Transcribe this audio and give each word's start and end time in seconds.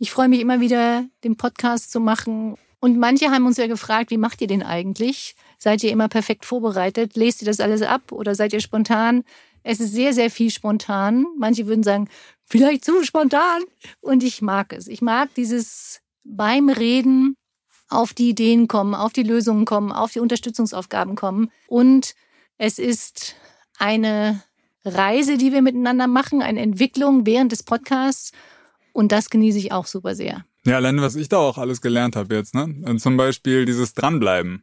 ich 0.00 0.10
freue 0.10 0.28
mich 0.28 0.40
immer 0.40 0.58
wieder, 0.58 1.04
den 1.22 1.36
Podcast 1.36 1.92
zu 1.92 2.00
machen. 2.00 2.56
Und 2.80 2.98
manche 2.98 3.30
haben 3.30 3.46
uns 3.46 3.58
ja 3.58 3.68
gefragt, 3.68 4.10
wie 4.10 4.16
macht 4.16 4.40
ihr 4.40 4.48
den 4.48 4.64
eigentlich? 4.64 5.36
Seid 5.56 5.84
ihr 5.84 5.92
immer 5.92 6.08
perfekt 6.08 6.44
vorbereitet? 6.44 7.14
Lest 7.14 7.42
ihr 7.42 7.46
das 7.46 7.60
alles 7.60 7.82
ab 7.82 8.10
oder 8.10 8.34
seid 8.34 8.52
ihr 8.52 8.60
spontan? 8.60 9.22
Es 9.62 9.78
ist 9.78 9.92
sehr, 9.92 10.12
sehr 10.12 10.32
viel 10.32 10.50
spontan. 10.50 11.26
Manche 11.38 11.68
würden 11.68 11.84
sagen, 11.84 12.08
vielleicht 12.44 12.84
zu 12.84 13.04
spontan. 13.04 13.62
Und 14.00 14.24
ich 14.24 14.42
mag 14.42 14.72
es. 14.72 14.88
Ich 14.88 15.02
mag 15.02 15.32
dieses 15.36 16.00
beim 16.24 16.70
Reden 16.70 17.36
auf 17.88 18.14
die 18.14 18.30
Ideen 18.30 18.66
kommen, 18.66 18.96
auf 18.96 19.12
die 19.12 19.22
Lösungen 19.22 19.64
kommen, 19.64 19.92
auf 19.92 20.10
die 20.10 20.20
Unterstützungsaufgaben 20.20 21.14
kommen. 21.14 21.52
Und 21.68 22.16
es 22.58 22.80
ist 22.80 23.36
eine 23.78 24.42
Reise, 24.84 25.36
die 25.36 25.52
wir 25.52 25.62
miteinander 25.62 26.06
machen, 26.06 26.42
eine 26.42 26.60
Entwicklung 26.60 27.26
während 27.26 27.52
des 27.52 27.62
Podcasts. 27.62 28.32
Und 28.92 29.12
das 29.12 29.30
genieße 29.30 29.58
ich 29.58 29.72
auch 29.72 29.86
super 29.86 30.14
sehr. 30.14 30.44
Ja, 30.64 30.76
allein 30.76 31.00
was 31.00 31.16
ich 31.16 31.28
da 31.28 31.38
auch 31.38 31.58
alles 31.58 31.80
gelernt 31.80 32.16
habe 32.16 32.34
jetzt, 32.34 32.54
ne? 32.54 32.74
Und 32.84 33.00
zum 33.00 33.16
Beispiel 33.16 33.64
dieses 33.64 33.94
Dranbleiben. 33.94 34.62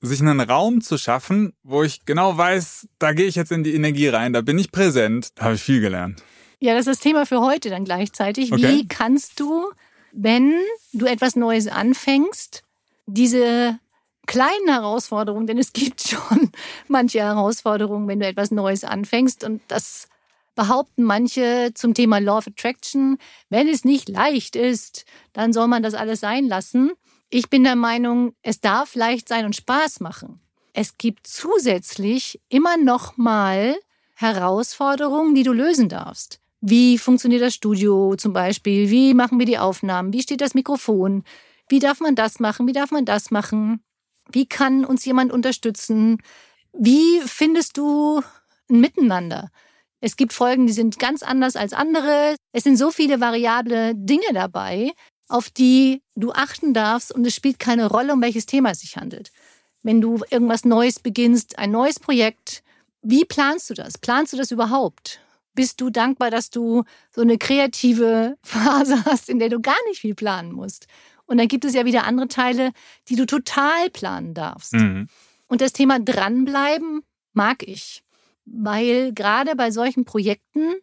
Sich 0.00 0.20
einen 0.20 0.40
Raum 0.40 0.80
zu 0.80 0.98
schaffen, 0.98 1.52
wo 1.62 1.82
ich 1.84 2.04
genau 2.04 2.36
weiß, 2.36 2.88
da 2.98 3.12
gehe 3.12 3.26
ich 3.26 3.36
jetzt 3.36 3.52
in 3.52 3.62
die 3.62 3.74
Energie 3.74 4.08
rein, 4.08 4.32
da 4.32 4.40
bin 4.40 4.58
ich 4.58 4.72
präsent, 4.72 5.30
da 5.36 5.44
habe 5.44 5.54
ich 5.54 5.62
viel 5.62 5.80
gelernt. 5.80 6.24
Ja, 6.58 6.74
das 6.74 6.86
ist 6.86 6.96
das 6.96 6.98
Thema 7.00 7.24
für 7.24 7.40
heute 7.40 7.70
dann 7.70 7.84
gleichzeitig. 7.84 8.52
Okay. 8.52 8.62
Wie 8.62 8.88
kannst 8.88 9.38
du, 9.38 9.70
wenn 10.12 10.54
du 10.92 11.06
etwas 11.06 11.36
Neues 11.36 11.68
anfängst, 11.68 12.64
diese 13.06 13.78
kleinen 14.26 14.68
Herausforderungen, 14.68 15.46
denn 15.46 15.58
es 15.58 15.72
gibt 15.72 16.00
schon 16.08 16.50
manche 16.88 17.20
Herausforderungen, 17.20 18.08
wenn 18.08 18.20
du 18.20 18.26
etwas 18.26 18.50
Neues 18.50 18.84
anfängst 18.84 19.44
und 19.44 19.62
das 19.68 20.08
behaupten 20.54 21.02
manche 21.02 21.72
zum 21.74 21.94
Thema 21.94 22.18
Law 22.18 22.38
of 22.38 22.46
Attraction, 22.46 23.18
wenn 23.48 23.68
es 23.68 23.84
nicht 23.84 24.08
leicht 24.08 24.56
ist, 24.56 25.04
dann 25.32 25.52
soll 25.52 25.66
man 25.66 25.82
das 25.82 25.94
alles 25.94 26.20
sein 26.20 26.46
lassen. 26.46 26.92
Ich 27.30 27.48
bin 27.48 27.64
der 27.64 27.76
Meinung, 27.76 28.34
es 28.42 28.60
darf 28.60 28.94
leicht 28.94 29.28
sein 29.28 29.46
und 29.46 29.56
Spaß 29.56 30.00
machen. 30.00 30.40
Es 30.74 30.98
gibt 30.98 31.26
zusätzlich 31.26 32.40
immer 32.48 32.76
noch 32.76 33.16
mal 33.16 33.76
Herausforderungen, 34.14 35.34
die 35.34 35.42
du 35.42 35.52
lösen 35.52 35.88
darfst. 35.88 36.40
Wie 36.60 36.98
funktioniert 36.98 37.42
das 37.42 37.54
Studio 37.54 38.14
zum 38.16 38.32
Beispiel? 38.32 38.88
Wie 38.90 39.14
machen 39.14 39.38
wir 39.38 39.46
die 39.46 39.58
Aufnahmen? 39.58 40.12
Wie 40.12 40.22
steht 40.22 40.40
das 40.40 40.54
Mikrofon? 40.54 41.24
Wie 41.68 41.78
darf 41.78 42.00
man 42.00 42.14
das 42.14 42.38
machen? 42.38 42.68
Wie 42.68 42.72
darf 42.72 42.90
man 42.90 43.04
das 43.04 43.30
machen? 43.30 43.82
Wie 44.30 44.46
kann 44.46 44.84
uns 44.84 45.04
jemand 45.04 45.32
unterstützen? 45.32 46.18
Wie 46.72 47.20
findest 47.26 47.76
du 47.76 48.22
ein 48.70 48.80
Miteinander? 48.80 49.50
Es 50.00 50.16
gibt 50.16 50.32
Folgen, 50.32 50.66
die 50.66 50.72
sind 50.72 50.98
ganz 50.98 51.22
anders 51.22 51.54
als 51.54 51.72
andere. 51.72 52.36
Es 52.52 52.64
sind 52.64 52.76
so 52.76 52.90
viele 52.90 53.20
variable 53.20 53.94
Dinge 53.94 54.32
dabei, 54.32 54.92
auf 55.28 55.48
die 55.48 56.02
du 56.16 56.32
achten 56.32 56.74
darfst 56.74 57.12
und 57.12 57.26
es 57.26 57.34
spielt 57.34 57.58
keine 57.58 57.86
Rolle, 57.86 58.12
um 58.12 58.20
welches 58.20 58.46
Thema 58.46 58.70
es 58.70 58.80
sich 58.80 58.96
handelt. 58.96 59.30
Wenn 59.82 60.00
du 60.00 60.20
irgendwas 60.30 60.64
Neues 60.64 60.98
beginnst, 60.98 61.58
ein 61.58 61.70
neues 61.70 62.00
Projekt, 62.00 62.62
wie 63.02 63.24
planst 63.24 63.70
du 63.70 63.74
das? 63.74 63.98
Planst 63.98 64.32
du 64.32 64.36
das 64.36 64.50
überhaupt? 64.50 65.20
Bist 65.54 65.80
du 65.80 65.90
dankbar, 65.90 66.30
dass 66.30 66.50
du 66.50 66.84
so 67.14 67.20
eine 67.20 67.38
kreative 67.38 68.36
Phase 68.42 69.04
hast, 69.04 69.28
in 69.28 69.38
der 69.38 69.48
du 69.48 69.60
gar 69.60 69.76
nicht 69.88 70.00
viel 70.00 70.14
planen 70.14 70.52
musst? 70.52 70.86
Und 71.32 71.38
dann 71.38 71.48
gibt 71.48 71.64
es 71.64 71.72
ja 71.72 71.86
wieder 71.86 72.04
andere 72.04 72.28
Teile, 72.28 72.72
die 73.08 73.16
du 73.16 73.24
total 73.24 73.88
planen 73.88 74.34
darfst. 74.34 74.74
Mhm. 74.74 75.08
Und 75.48 75.62
das 75.62 75.72
Thema 75.72 75.98
dranbleiben 75.98 77.00
mag 77.32 77.62
ich, 77.62 78.02
weil 78.44 79.14
gerade 79.14 79.56
bei 79.56 79.70
solchen 79.70 80.04
Projekten, 80.04 80.74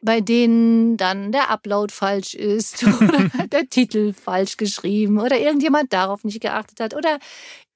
bei 0.00 0.20
denen 0.20 0.96
dann 0.96 1.32
der 1.32 1.50
Upload 1.50 1.92
falsch 1.92 2.34
ist 2.34 2.84
oder 3.00 3.46
der 3.50 3.68
Titel 3.68 4.12
falsch 4.12 4.58
geschrieben 4.58 5.18
oder 5.18 5.40
irgendjemand 5.40 5.92
darauf 5.92 6.22
nicht 6.22 6.40
geachtet 6.40 6.78
hat 6.78 6.94
oder 6.94 7.18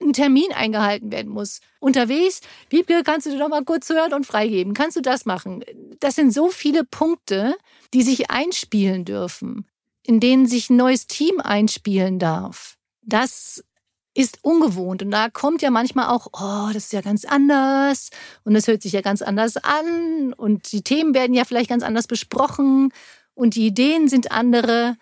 ein 0.01 0.13
Termin 0.13 0.53
eingehalten 0.55 1.11
werden 1.11 1.33
muss. 1.33 1.61
Unterwegs, 1.81 2.43
Wiebke, 2.69 3.03
kannst 3.05 3.27
du 3.27 3.31
dir 3.31 3.41
doch 3.41 3.49
mal 3.49 3.65
kurz 3.65 3.89
hören 3.89 4.15
und 4.15 4.25
freigeben? 4.25 4.73
Kannst 4.73 4.97
du 4.97 5.01
das 5.01 5.27
machen? 5.27 5.65
Das 5.99 6.15
sind 6.15 6.33
so 6.33 6.49
viele 6.49 6.85
Punkte, 6.85 7.57
die 7.93 8.03
sich 8.03 8.31
einspielen 8.31 9.05
dürfen 9.05 9.67
in 10.11 10.19
denen 10.19 10.49
sich 10.49 10.71
ein 10.71 10.77
neues 10.77 11.07
Team 11.07 11.39
einspielen 11.39 12.19
darf, 12.19 12.77
das 13.01 13.63
ist 14.13 14.41
ungewohnt. 14.43 15.03
Und 15.03 15.13
da 15.13 15.29
kommt 15.31 15.63
ja 15.63 15.71
manchmal 15.71 16.09
auch, 16.09 16.27
oh, 16.33 16.73
das 16.73 16.87
ist 16.87 16.93
ja 16.93 17.01
ganz 17.01 17.25
anders 17.25 18.11
und 18.43 18.55
das 18.55 18.67
hört 18.67 18.83
sich 18.83 18.91
ja 18.91 19.03
ganz 19.03 19.23
anders 19.23 19.57
an 19.57 20.33
und 20.33 20.73
die 20.73 20.83
Themen 20.83 21.15
werden 21.15 21.33
ja 21.33 21.45
vielleicht 21.45 21.71
ganz 21.71 21.85
anders 21.85 22.09
besprochen 22.09 22.93
und 23.35 23.55
die 23.55 23.69
Ideen 23.69 24.09
sind 24.09 24.33
andere. 24.33 24.97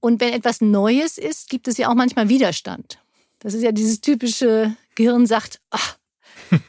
Und 0.00 0.22
wenn 0.22 0.32
etwas 0.32 0.62
Neues 0.62 1.18
ist, 1.18 1.50
gibt 1.50 1.68
es 1.68 1.76
ja 1.76 1.90
auch 1.90 1.94
manchmal 1.94 2.30
Widerstand. 2.30 2.98
Das 3.40 3.52
ist 3.52 3.62
ja 3.62 3.72
dieses 3.72 4.00
typische 4.00 4.74
Gehirn 4.94 5.26
sagt, 5.26 5.60
ach, 5.68 5.98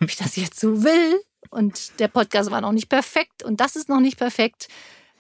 ob 0.01 0.09
ich 0.09 0.17
das 0.17 0.35
jetzt 0.35 0.59
so 0.59 0.83
will 0.83 1.21
und 1.51 1.97
der 1.99 2.09
Podcast 2.09 2.51
war 2.51 2.59
noch 2.59 2.73
nicht 2.73 2.89
perfekt 2.89 3.43
und 3.43 3.61
das 3.61 3.77
ist 3.77 3.87
noch 3.87 4.01
nicht 4.01 4.17
perfekt. 4.17 4.67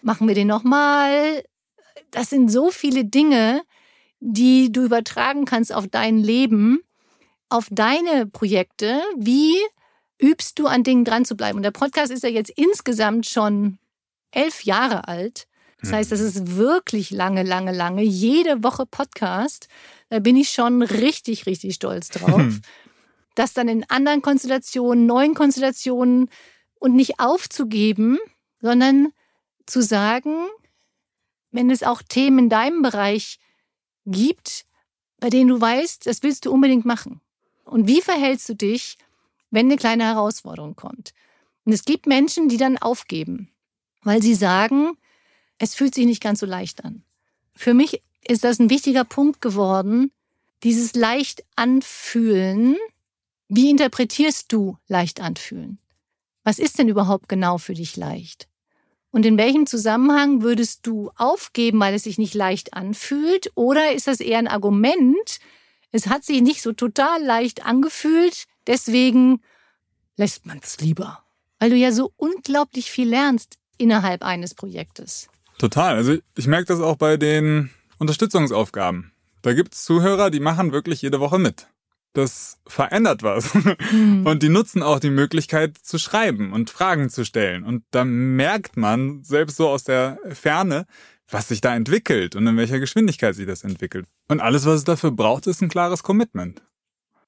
Machen 0.01 0.27
wir 0.27 0.35
den 0.35 0.47
nochmal 0.47 1.45
das 2.11 2.29
sind 2.29 2.49
so 2.49 2.71
viele 2.71 3.05
Dinge, 3.05 3.61
die 4.19 4.71
du 4.71 4.83
übertragen 4.83 5.45
kannst 5.45 5.73
auf 5.73 5.87
dein 5.87 6.17
Leben, 6.17 6.81
auf 7.49 7.67
deine 7.71 8.25
Projekte. 8.25 9.01
Wie 9.17 9.55
übst 10.19 10.59
du 10.59 10.67
an 10.67 10.83
Dingen 10.83 11.05
dran 11.05 11.25
zu 11.25 11.35
bleiben? 11.35 11.57
Und 11.57 11.63
der 11.63 11.71
Podcast 11.71 12.11
ist 12.11 12.23
ja 12.23 12.29
jetzt 12.29 12.51
insgesamt 12.51 13.25
schon 13.25 13.77
elf 14.31 14.63
Jahre 14.63 15.07
alt. 15.07 15.47
Das 15.79 15.91
heißt, 15.91 16.11
das 16.11 16.21
ist 16.21 16.57
wirklich 16.57 17.11
lange, 17.11 17.43
lange, 17.43 17.71
lange. 17.71 18.01
Jede 18.01 18.63
Woche 18.63 18.87
Podcast. 18.87 19.67
Da 20.09 20.19
bin 20.19 20.35
ich 20.35 20.49
schon 20.49 20.81
richtig, 20.81 21.45
richtig 21.45 21.75
stolz 21.75 22.09
drauf. 22.09 22.59
das 23.35 23.53
dann 23.53 23.67
in 23.67 23.87
anderen 23.89 24.23
Konstellationen, 24.23 25.05
neuen 25.05 25.35
Konstellationen 25.35 26.29
und 26.79 26.95
nicht 26.95 27.19
aufzugeben, 27.19 28.17
sondern 28.59 29.09
zu 29.67 29.81
sagen, 29.81 30.47
wenn 31.51 31.69
es 31.69 31.83
auch 31.83 32.01
Themen 32.01 32.39
in 32.39 32.49
deinem 32.49 32.81
Bereich 32.81 33.39
gibt, 34.05 34.65
bei 35.19 35.29
denen 35.29 35.49
du 35.49 35.59
weißt, 35.59 36.05
das 36.05 36.23
willst 36.23 36.45
du 36.45 36.51
unbedingt 36.51 36.85
machen. 36.85 37.21
Und 37.63 37.87
wie 37.87 38.01
verhältst 38.01 38.47
du 38.49 38.55
dich, 38.55 38.97
wenn 39.51 39.67
eine 39.67 39.77
kleine 39.77 40.05
Herausforderung 40.05 40.75
kommt? 40.75 41.13
Und 41.65 41.73
es 41.73 41.83
gibt 41.83 42.07
Menschen, 42.07 42.47
die 42.47 42.57
dann 42.57 42.77
aufgeben, 42.77 43.49
weil 44.03 44.21
sie 44.21 44.35
sagen, 44.35 44.97
es 45.57 45.75
fühlt 45.75 45.95
sich 45.95 46.05
nicht 46.05 46.23
ganz 46.23 46.39
so 46.39 46.45
leicht 46.45 46.85
an. 46.85 47.03
Für 47.55 47.73
mich 47.73 48.01
ist 48.25 48.43
das 48.43 48.59
ein 48.59 48.69
wichtiger 48.69 49.03
Punkt 49.03 49.41
geworden, 49.41 50.11
dieses 50.63 50.95
leicht 50.95 51.43
anfühlen. 51.55 52.77
Wie 53.47 53.69
interpretierst 53.69 54.51
du 54.51 54.77
leicht 54.87 55.19
anfühlen? 55.21 55.79
Was 56.43 56.59
ist 56.59 56.79
denn 56.79 56.87
überhaupt 56.87 57.27
genau 57.27 57.57
für 57.57 57.73
dich 57.73 57.97
leicht? 57.97 58.47
Und 59.17 59.25
in 59.25 59.39
welchem 59.39 59.65
Zusammenhang 59.65 60.43
würdest 60.43 60.85
du 60.85 61.09
aufgeben, 61.15 61.79
weil 61.79 61.95
es 61.95 62.03
sich 62.03 62.19
nicht 62.19 62.35
leicht 62.35 62.75
anfühlt? 62.75 63.49
Oder 63.55 63.93
ist 63.93 64.05
das 64.05 64.19
eher 64.19 64.37
ein 64.37 64.47
Argument, 64.47 65.39
es 65.91 66.05
hat 66.05 66.23
sich 66.23 66.43
nicht 66.43 66.61
so 66.61 66.71
total 66.71 67.23
leicht 67.23 67.65
angefühlt, 67.65 68.43
deswegen 68.67 69.41
lässt 70.17 70.45
man 70.45 70.59
es 70.61 70.79
lieber? 70.81 71.23
Weil 71.57 71.71
du 71.71 71.75
ja 71.75 71.91
so 71.91 72.13
unglaublich 72.15 72.91
viel 72.91 73.09
lernst 73.09 73.57
innerhalb 73.79 74.21
eines 74.21 74.53
Projektes. 74.53 75.29
Total. 75.57 75.95
Also 75.95 76.17
ich 76.35 76.45
merke 76.45 76.67
das 76.67 76.79
auch 76.79 76.97
bei 76.97 77.17
den 77.17 77.71
Unterstützungsaufgaben. 77.97 79.13
Da 79.41 79.53
gibt 79.53 79.73
es 79.73 79.83
Zuhörer, 79.83 80.29
die 80.29 80.41
machen 80.41 80.73
wirklich 80.73 81.01
jede 81.01 81.19
Woche 81.19 81.39
mit. 81.39 81.65
Das 82.17 82.57
verändert 82.65 83.21
was. 83.21 83.53
Mhm. 83.91 84.25
Und 84.25 84.41
die 84.41 84.49
nutzen 84.49 84.81
auch 84.81 84.99
die 84.99 85.11
Möglichkeit 85.11 85.77
zu 85.77 85.99
schreiben 85.99 86.51
und 86.51 86.71
Fragen 86.71 87.11
zu 87.11 87.23
stellen. 87.23 87.63
Und 87.63 87.83
da 87.91 88.05
merkt 88.05 88.75
man, 88.75 89.23
selbst 89.23 89.57
so 89.57 89.69
aus 89.69 89.83
der 89.83 90.17
Ferne, 90.31 90.87
was 91.29 91.47
sich 91.47 91.61
da 91.61 91.75
entwickelt 91.75 92.35
und 92.35 92.47
in 92.47 92.57
welcher 92.57 92.79
Geschwindigkeit 92.79 93.35
sich 93.35 93.45
das 93.45 93.63
entwickelt. 93.63 94.07
Und 94.27 94.41
alles, 94.41 94.65
was 94.65 94.79
es 94.79 94.83
dafür 94.83 95.11
braucht, 95.11 95.45
ist 95.45 95.61
ein 95.61 95.69
klares 95.69 96.01
Commitment. 96.01 96.63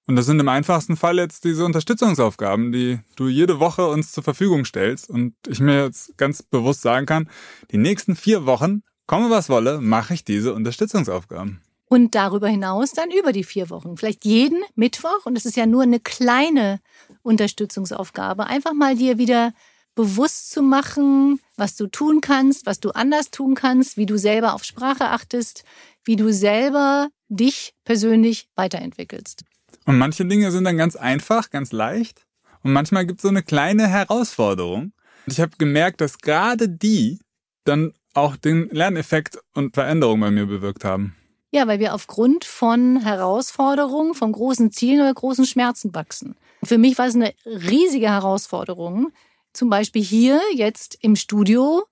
Und 0.07 0.15
das 0.15 0.25
sind 0.25 0.39
im 0.39 0.49
einfachsten 0.49 0.97
Fall 0.97 1.17
jetzt 1.17 1.43
diese 1.43 1.65
Unterstützungsaufgaben, 1.65 2.71
die 2.71 2.99
du 3.15 3.27
jede 3.27 3.59
Woche 3.59 3.85
uns 3.85 4.11
zur 4.11 4.23
Verfügung 4.23 4.65
stellst. 4.65 5.07
Und 5.07 5.35
ich 5.47 5.59
mir 5.59 5.83
jetzt 5.83 6.17
ganz 6.17 6.41
bewusst 6.41 6.81
sagen 6.81 7.05
kann, 7.05 7.29
die 7.69 7.77
nächsten 7.77 8.15
vier 8.15 8.47
Wochen, 8.47 8.81
komme 9.05 9.29
was 9.29 9.49
wolle, 9.49 9.81
mache 9.81 10.15
ich 10.15 10.23
diese 10.23 10.55
Unterstützungsaufgaben. 10.55 11.61
Und 11.89 12.13
darüber 12.13 12.47
hinaus 12.47 12.91
dann 12.91 13.09
über 13.11 13.33
die 13.33 13.43
vier 13.43 13.69
Wochen. 13.71 13.97
Vielleicht 13.97 14.23
jeden 14.23 14.61
Mittwoch. 14.75 15.25
Und 15.25 15.35
es 15.35 15.45
ist 15.45 15.57
ja 15.57 15.65
nur 15.65 15.83
eine 15.83 15.99
kleine 15.99 16.79
Unterstützungsaufgabe. 17.23 18.45
Einfach 18.45 18.73
mal 18.73 18.95
dir 18.95 19.17
wieder 19.17 19.53
bewusst 19.95 20.51
zu 20.51 20.61
machen, 20.61 21.41
was 21.57 21.75
du 21.75 21.87
tun 21.87 22.21
kannst, 22.21 22.65
was 22.65 22.79
du 22.79 22.91
anders 22.91 23.31
tun 23.31 23.55
kannst, 23.55 23.97
wie 23.97 24.05
du 24.05 24.17
selber 24.17 24.53
auf 24.53 24.63
Sprache 24.63 25.09
achtest, 25.09 25.63
wie 26.05 26.15
du 26.15 26.31
selber 26.31 27.09
dich 27.27 27.73
persönlich 27.83 28.47
weiterentwickelst. 28.55 29.43
Und 29.85 29.97
manche 29.97 30.25
Dinge 30.25 30.51
sind 30.51 30.63
dann 30.63 30.77
ganz 30.77 30.95
einfach, 30.95 31.49
ganz 31.49 31.71
leicht. 31.71 32.25
Und 32.63 32.71
manchmal 32.71 33.05
gibt 33.05 33.19
es 33.19 33.23
so 33.23 33.29
eine 33.29 33.43
kleine 33.43 33.87
Herausforderung. 33.87 34.93
Und 35.25 35.33
ich 35.33 35.41
habe 35.41 35.57
gemerkt, 35.57 36.01
dass 36.01 36.19
gerade 36.19 36.69
die 36.69 37.19
dann 37.63 37.93
auch 38.13 38.35
den 38.35 38.69
Lerneffekt 38.69 39.39
und 39.53 39.73
Veränderung 39.73 40.19
bei 40.19 40.31
mir 40.31 40.45
bewirkt 40.45 40.85
haben. 40.85 41.15
Ja, 41.51 41.67
weil 41.67 41.79
wir 41.79 41.95
aufgrund 41.95 42.45
von 42.45 43.01
Herausforderungen, 43.01 44.13
von 44.13 44.31
großen 44.31 44.71
Zielen 44.71 45.01
oder 45.01 45.13
großen 45.13 45.45
Schmerzen 45.45 45.95
wachsen. 45.95 46.35
Für 46.63 46.77
mich 46.77 46.97
war 46.97 47.07
es 47.07 47.15
eine 47.15 47.33
riesige 47.45 48.09
Herausforderung, 48.09 49.11
zum 49.53 49.69
Beispiel 49.69 50.03
hier 50.03 50.39
jetzt 50.53 50.97
im 51.01 51.15
Studio, 51.15 51.85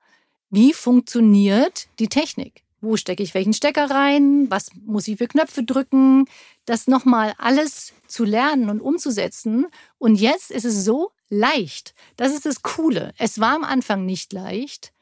wie 0.50 0.74
funktioniert 0.74 1.88
die 2.00 2.07
Technik? 2.07 2.63
Wo 2.80 2.95
stecke 2.95 3.24
ich 3.24 3.33
welchen 3.33 3.54
Stecker 3.54 3.89
rein? 3.89 4.50
Was 4.50 4.69
muss 4.86 5.07
ich 5.07 5.18
für 5.18 5.27
Knöpfe 5.27 5.63
drücken? 5.63 6.25
Das 6.65 6.88
nochmal 6.88 7.33
alles 7.39 7.94
zu 8.07 8.24
lernen 8.24 8.69
und 8.69 8.80
umzusetzen. 8.80 9.65
Und 9.98 10.15
jetzt 10.15 10.51
ist 10.51 10.63
es 10.63 10.86
so 10.86 11.12
leicht. 11.30 11.95
Das 12.15 12.33
ist 12.33 12.45
das 12.45 12.62
Coole. 12.62 13.13
Es 13.18 13.39
war 13.39 13.56
am 13.56 13.63
Anfang 13.63 14.06
nicht 14.06 14.31
leicht. 14.31 14.94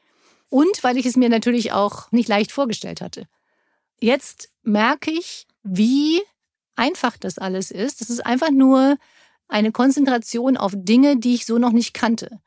Und 0.48 0.82
weil 0.82 0.96
ich 0.96 1.04
es 1.04 1.16
mir 1.16 1.28
natürlich 1.28 1.72
auch 1.72 2.10
nicht 2.12 2.28
leicht 2.28 2.50
vorgestellt 2.50 3.00
hatte. 3.02 3.28
Jetzt 4.00 4.50
merke 4.62 5.10
ich, 5.10 5.46
wie 5.62 6.20
einfach 6.76 7.16
das 7.16 7.38
alles 7.38 7.70
ist. 7.70 8.00
Das 8.00 8.10
ist 8.10 8.24
einfach 8.24 8.50
nur 8.50 8.96
eine 9.48 9.72
Konzentration 9.72 10.56
auf 10.56 10.72
Dinge, 10.74 11.16
die 11.16 11.34
ich 11.34 11.46
so 11.46 11.58
noch 11.58 11.72
nicht 11.72 11.94
kannte. 11.94 12.40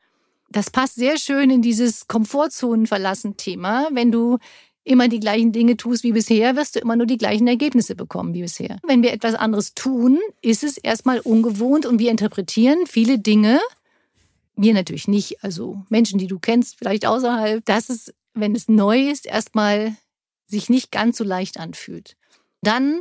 Das 0.50 0.70
passt 0.70 0.96
sehr 0.96 1.18
schön 1.18 1.50
in 1.50 1.62
dieses 1.62 2.08
Komfortzonen 2.08 2.86
verlassen 2.86 3.36
Thema. 3.36 3.88
Wenn 3.92 4.10
du 4.10 4.38
immer 4.82 5.08
die 5.08 5.20
gleichen 5.20 5.52
Dinge 5.52 5.76
tust 5.76 6.02
wie 6.02 6.12
bisher, 6.12 6.56
wirst 6.56 6.74
du 6.74 6.80
immer 6.80 6.96
nur 6.96 7.06
die 7.06 7.18
gleichen 7.18 7.46
Ergebnisse 7.46 7.94
bekommen 7.94 8.34
wie 8.34 8.42
bisher. 8.42 8.78
Wenn 8.86 9.02
wir 9.02 9.12
etwas 9.12 9.34
anderes 9.34 9.74
tun, 9.74 10.18
ist 10.42 10.64
es 10.64 10.78
erstmal 10.78 11.20
ungewohnt 11.20 11.86
und 11.86 11.98
wir 11.98 12.10
interpretieren 12.10 12.86
viele 12.86 13.18
Dinge, 13.18 13.60
wir 14.56 14.74
natürlich 14.74 15.08
nicht, 15.08 15.42
also 15.44 15.82
Menschen, 15.88 16.18
die 16.18 16.26
du 16.26 16.38
kennst, 16.38 16.76
vielleicht 16.76 17.06
außerhalb, 17.06 17.64
dass 17.64 17.88
es, 17.88 18.12
wenn 18.34 18.54
es 18.54 18.68
neu 18.68 19.10
ist, 19.10 19.26
erstmal 19.26 19.96
sich 20.50 20.68
nicht 20.68 20.90
ganz 20.90 21.16
so 21.16 21.24
leicht 21.24 21.58
anfühlt. 21.58 22.16
Dann 22.62 23.00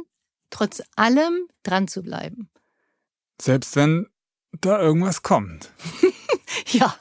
trotz 0.50 0.82
allem 0.96 1.48
dran 1.64 1.88
zu 1.88 2.02
bleiben. 2.02 2.50
Selbst 3.42 3.76
wenn 3.76 4.08
da 4.62 4.80
irgendwas 4.80 5.22
kommt. 5.22 5.72
ja. 6.68 6.96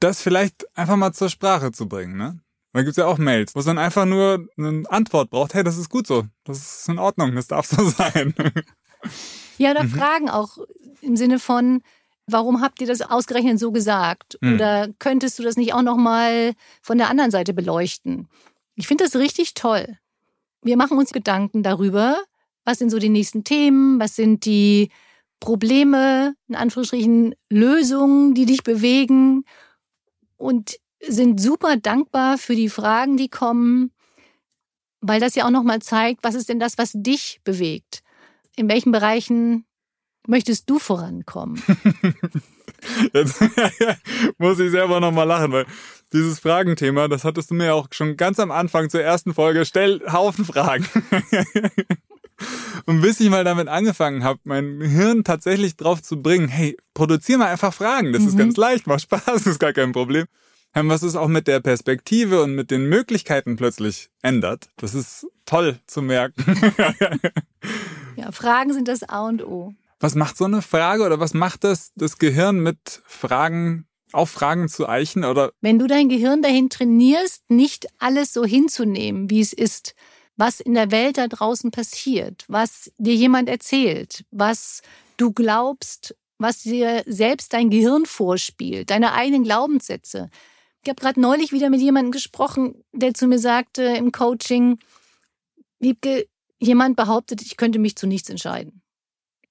Das 0.00 0.22
vielleicht 0.22 0.66
einfach 0.76 0.96
mal 0.96 1.12
zur 1.12 1.28
Sprache 1.28 1.72
zu 1.72 1.88
bringen, 1.88 2.16
ne? 2.16 2.40
Da 2.72 2.82
gibt's 2.82 2.98
ja 2.98 3.06
auch 3.06 3.18
Mails, 3.18 3.54
wo 3.54 3.60
es 3.60 3.66
dann 3.66 3.78
einfach 3.78 4.04
nur 4.04 4.46
eine 4.56 4.84
Antwort 4.88 5.30
braucht. 5.30 5.54
Hey, 5.54 5.64
das 5.64 5.78
ist 5.78 5.88
gut 5.88 6.06
so. 6.06 6.26
Das 6.44 6.58
ist 6.58 6.88
in 6.88 6.98
Ordnung. 6.98 7.34
Das 7.34 7.48
darf 7.48 7.66
so 7.66 7.88
sein. 7.90 8.34
ja, 9.56 9.72
oder 9.72 9.82
mhm. 9.82 9.90
Fragen 9.90 10.30
auch 10.30 10.58
im 11.00 11.16
Sinne 11.16 11.40
von, 11.40 11.82
warum 12.26 12.60
habt 12.60 12.80
ihr 12.80 12.86
das 12.86 13.00
ausgerechnet 13.00 13.58
so 13.58 13.72
gesagt? 13.72 14.38
Mhm. 14.40 14.54
Oder 14.54 14.88
könntest 14.98 15.38
du 15.38 15.42
das 15.42 15.56
nicht 15.56 15.74
auch 15.74 15.82
nochmal 15.82 16.52
von 16.80 16.98
der 16.98 17.10
anderen 17.10 17.30
Seite 17.30 17.54
beleuchten? 17.54 18.28
Ich 18.78 18.86
finde 18.86 19.02
das 19.04 19.16
richtig 19.16 19.54
toll. 19.54 19.98
Wir 20.62 20.76
machen 20.76 20.98
uns 20.98 21.12
Gedanken 21.12 21.64
darüber, 21.64 22.16
was 22.64 22.78
sind 22.78 22.90
so 22.90 23.00
die 23.00 23.08
nächsten 23.08 23.42
Themen, 23.42 23.98
was 23.98 24.14
sind 24.14 24.44
die 24.44 24.90
Probleme, 25.40 26.34
in 26.46 26.54
Anführungsstrichen 26.54 27.34
Lösungen, 27.50 28.34
die 28.34 28.46
dich 28.46 28.62
bewegen 28.62 29.44
und 30.36 30.76
sind 31.00 31.40
super 31.40 31.76
dankbar 31.76 32.38
für 32.38 32.54
die 32.54 32.68
Fragen, 32.68 33.16
die 33.16 33.28
kommen, 33.28 33.90
weil 35.00 35.18
das 35.18 35.34
ja 35.34 35.44
auch 35.44 35.50
nochmal 35.50 35.82
zeigt, 35.82 36.22
was 36.22 36.36
ist 36.36 36.48
denn 36.48 36.60
das, 36.60 36.78
was 36.78 36.92
dich 36.94 37.40
bewegt? 37.42 38.04
In 38.54 38.68
welchen 38.68 38.92
Bereichen 38.92 39.66
möchtest 40.28 40.70
du 40.70 40.78
vorankommen? 40.78 41.60
Jetzt 43.12 43.40
muss 44.38 44.60
ich 44.60 44.70
selber 44.70 45.00
nochmal 45.00 45.26
lachen, 45.26 45.50
weil 45.50 45.66
dieses 46.12 46.38
Fragenthema, 46.38 47.08
das 47.08 47.24
hattest 47.24 47.50
du 47.50 47.54
mir 47.54 47.74
auch 47.74 47.88
schon 47.90 48.16
ganz 48.16 48.38
am 48.40 48.50
Anfang 48.50 48.90
zur 48.90 49.02
ersten 49.02 49.34
Folge, 49.34 49.64
stell 49.64 50.00
Haufen 50.10 50.44
Fragen. 50.44 50.86
Und 52.86 53.00
bis 53.00 53.20
ich 53.20 53.30
mal 53.30 53.44
damit 53.44 53.68
angefangen 53.68 54.22
habe, 54.22 54.38
mein 54.44 54.80
Hirn 54.80 55.24
tatsächlich 55.24 55.76
drauf 55.76 56.02
zu 56.02 56.22
bringen, 56.22 56.48
hey, 56.48 56.76
produzier 56.94 57.36
mal 57.36 57.48
einfach 57.48 57.74
Fragen, 57.74 58.12
das 58.12 58.22
mhm. 58.22 58.28
ist 58.28 58.38
ganz 58.38 58.56
leicht, 58.56 58.86
macht 58.86 59.02
Spaß, 59.02 59.46
ist 59.46 59.58
gar 59.58 59.72
kein 59.72 59.92
Problem. 59.92 60.26
Was 60.74 61.02
es 61.02 61.16
auch 61.16 61.26
mit 61.26 61.48
der 61.48 61.58
Perspektive 61.58 62.42
und 62.42 62.54
mit 62.54 62.70
den 62.70 62.88
Möglichkeiten 62.88 63.56
plötzlich 63.56 64.10
ändert, 64.22 64.68
das 64.76 64.94
ist 64.94 65.26
toll 65.44 65.80
zu 65.88 66.02
merken. 66.02 66.44
ja, 68.16 68.30
Fragen 68.30 68.72
sind 68.72 68.86
das 68.86 69.02
A 69.02 69.26
und 69.26 69.42
O. 69.42 69.74
Was 69.98 70.14
macht 70.14 70.36
so 70.36 70.44
eine 70.44 70.62
Frage 70.62 71.02
oder 71.02 71.18
was 71.18 71.34
macht 71.34 71.64
das, 71.64 71.90
das 71.96 72.18
Gehirn 72.18 72.60
mit 72.60 73.02
Fragen 73.06 73.87
auf 74.12 74.30
Fragen 74.30 74.68
zu 74.68 74.88
eichen 74.88 75.24
oder? 75.24 75.52
Wenn 75.60 75.78
du 75.78 75.86
dein 75.86 76.08
Gehirn 76.08 76.42
dahin 76.42 76.70
trainierst, 76.70 77.50
nicht 77.50 77.86
alles 77.98 78.32
so 78.32 78.44
hinzunehmen, 78.44 79.30
wie 79.30 79.40
es 79.40 79.52
ist, 79.52 79.94
was 80.36 80.60
in 80.60 80.74
der 80.74 80.90
Welt 80.90 81.18
da 81.18 81.26
draußen 81.26 81.70
passiert, 81.70 82.44
was 82.48 82.92
dir 82.98 83.14
jemand 83.14 83.48
erzählt, 83.48 84.24
was 84.30 84.82
du 85.16 85.32
glaubst, 85.32 86.14
was 86.38 86.62
dir 86.62 87.02
selbst 87.06 87.52
dein 87.52 87.70
Gehirn 87.70 88.06
vorspielt, 88.06 88.90
deine 88.90 89.12
eigenen 89.12 89.42
Glaubenssätze. 89.42 90.30
Ich 90.84 90.88
habe 90.88 91.00
gerade 91.00 91.20
neulich 91.20 91.52
wieder 91.52 91.70
mit 91.70 91.80
jemandem 91.80 92.12
gesprochen, 92.12 92.84
der 92.92 93.14
zu 93.14 93.26
mir 93.26 93.40
sagte 93.40 93.82
im 93.82 94.12
Coaching, 94.12 94.78
Wiebke, 95.80 96.26
jemand 96.60 96.96
behauptet, 96.96 97.42
ich 97.42 97.56
könnte 97.56 97.78
mich 97.78 97.96
zu 97.96 98.06
nichts 98.06 98.30
entscheiden. 98.30 98.82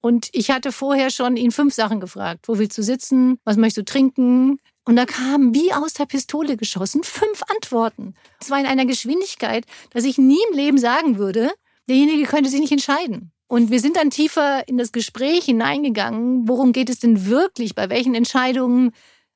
Und 0.02 0.30
ich 0.32 0.52
hatte 0.52 0.72
vorher 0.72 1.10
schon 1.10 1.38
ihn 1.38 1.52
fünf 1.52 1.74
Sachen 1.74 2.00
gefragt. 2.00 2.48
Wo 2.48 2.60
willst 2.60 2.78
du 2.78 2.84
sitzen? 2.84 3.40
Was 3.44 3.58
möchtest 3.58 3.78
du 3.78 3.86
trinken? 3.92 4.60
Und 4.86 4.96
da 4.96 5.06
kamen 5.06 5.54
wie 5.54 5.74
aus 5.74 5.94
der 5.94 6.06
Pistole 6.06 6.56
geschossen 6.56 7.04
fünf 7.04 7.44
Antworten. 7.54 8.16
Es 8.40 8.50
war 8.50 8.60
in 8.60 8.66
einer 8.66 8.86
Geschwindigkeit, 8.86 9.66
dass 9.92 10.06
ich 10.06 10.18
nie 10.18 10.40
im 10.50 10.58
Leben 10.58 10.78
sagen 10.78 11.18
würde, 11.18 11.52
derjenige 11.90 12.26
könnte 12.26 12.50
sich 12.50 12.62
nicht 12.62 12.72
entscheiden. 12.72 13.32
Und 13.48 13.72
wir 13.72 13.80
sind 13.80 13.96
dann 13.96 14.10
tiefer 14.10 14.68
in 14.68 14.78
das 14.78 14.92
Gespräch 14.92 15.46
hineingegangen. 15.46 16.48
Worum 16.48 16.74
geht 16.74 16.90
es 16.90 17.00
denn 17.00 17.28
wirklich? 17.28 17.76
Bei 17.76 17.90
welchen 17.90 18.14
Entscheidungen 18.14 18.92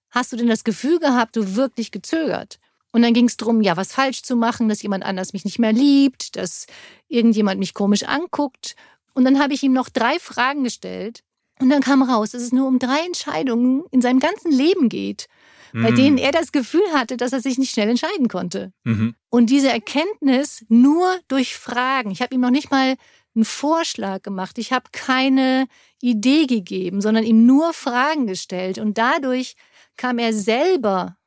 hast 0.09 0.33
du 0.33 0.37
denn 0.37 0.47
das 0.47 0.63
Gefühl 0.63 0.99
gehabt, 0.99 1.35
du 1.35 1.55
wirklich 1.55 1.91
gezögert? 1.91 2.59
Und 2.91 3.03
dann 3.03 3.13
ging 3.13 3.25
es 3.25 3.37
darum, 3.37 3.61
ja, 3.61 3.77
was 3.77 3.93
falsch 3.93 4.21
zu 4.21 4.35
machen, 4.35 4.67
dass 4.67 4.81
jemand 4.81 5.05
anders 5.05 5.31
mich 5.31 5.45
nicht 5.45 5.59
mehr 5.59 5.71
liebt, 5.71 6.35
dass 6.35 6.65
irgendjemand 7.07 7.59
mich 7.59 7.73
komisch 7.73 8.03
anguckt. 8.03 8.75
Und 9.13 9.25
dann 9.25 9.39
habe 9.39 9.53
ich 9.53 9.63
ihm 9.63 9.73
noch 9.73 9.89
drei 9.89 10.19
Fragen 10.19 10.63
gestellt. 10.63 11.23
Und 11.59 11.69
dann 11.69 11.81
kam 11.81 12.01
raus, 12.01 12.31
dass 12.31 12.41
es 12.41 12.51
nur 12.51 12.67
um 12.67 12.79
drei 12.79 13.05
Entscheidungen 13.05 13.83
in 13.91 14.01
seinem 14.01 14.19
ganzen 14.19 14.51
Leben 14.51 14.89
geht, 14.89 15.27
mhm. 15.73 15.83
bei 15.83 15.91
denen 15.91 16.17
er 16.17 16.31
das 16.31 16.51
Gefühl 16.51 16.91
hatte, 16.93 17.17
dass 17.17 17.33
er 17.33 17.41
sich 17.41 17.57
nicht 17.57 17.71
schnell 17.71 17.89
entscheiden 17.89 18.27
konnte. 18.27 18.73
Mhm. 18.83 19.15
Und 19.29 19.49
diese 19.49 19.69
Erkenntnis 19.69 20.65
nur 20.69 21.19
durch 21.27 21.55
Fragen. 21.55 22.11
Ich 22.11 22.21
habe 22.21 22.33
ihm 22.33 22.41
noch 22.41 22.49
nicht 22.49 22.71
mal 22.71 22.95
einen 23.35 23.45
Vorschlag 23.45 24.23
gemacht. 24.23 24.57
Ich 24.57 24.73
habe 24.73 24.85
keine 24.91 25.67
Idee 26.01 26.47
gegeben, 26.47 26.99
sondern 26.99 27.23
ihm 27.23 27.45
nur 27.45 27.73
Fragen 27.73 28.27
gestellt. 28.27 28.79
Und 28.79 28.97
dadurch 28.97 29.55
kam 29.97 30.17
er 30.17 30.33
selber 30.33 31.17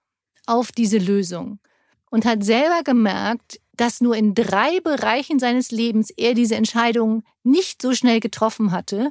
auf 0.46 0.72
diese 0.72 0.98
Lösung 0.98 1.60
und 2.14 2.24
hat 2.24 2.44
selber 2.44 2.84
gemerkt, 2.84 3.60
dass 3.76 4.00
nur 4.00 4.14
in 4.14 4.34
drei 4.34 4.78
Bereichen 4.78 5.40
seines 5.40 5.72
Lebens 5.72 6.10
er 6.16 6.34
diese 6.34 6.54
Entscheidung 6.54 7.24
nicht 7.42 7.82
so 7.82 7.92
schnell 7.92 8.20
getroffen 8.20 8.70
hatte. 8.70 9.10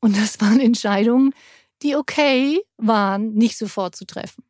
Und 0.00 0.16
das 0.16 0.40
waren 0.40 0.58
Entscheidungen, 0.58 1.34
die 1.82 1.96
okay 1.96 2.62
waren, 2.78 3.34
nicht 3.34 3.58
sofort 3.58 3.94
zu 3.94 4.06
treffen. 4.06 4.42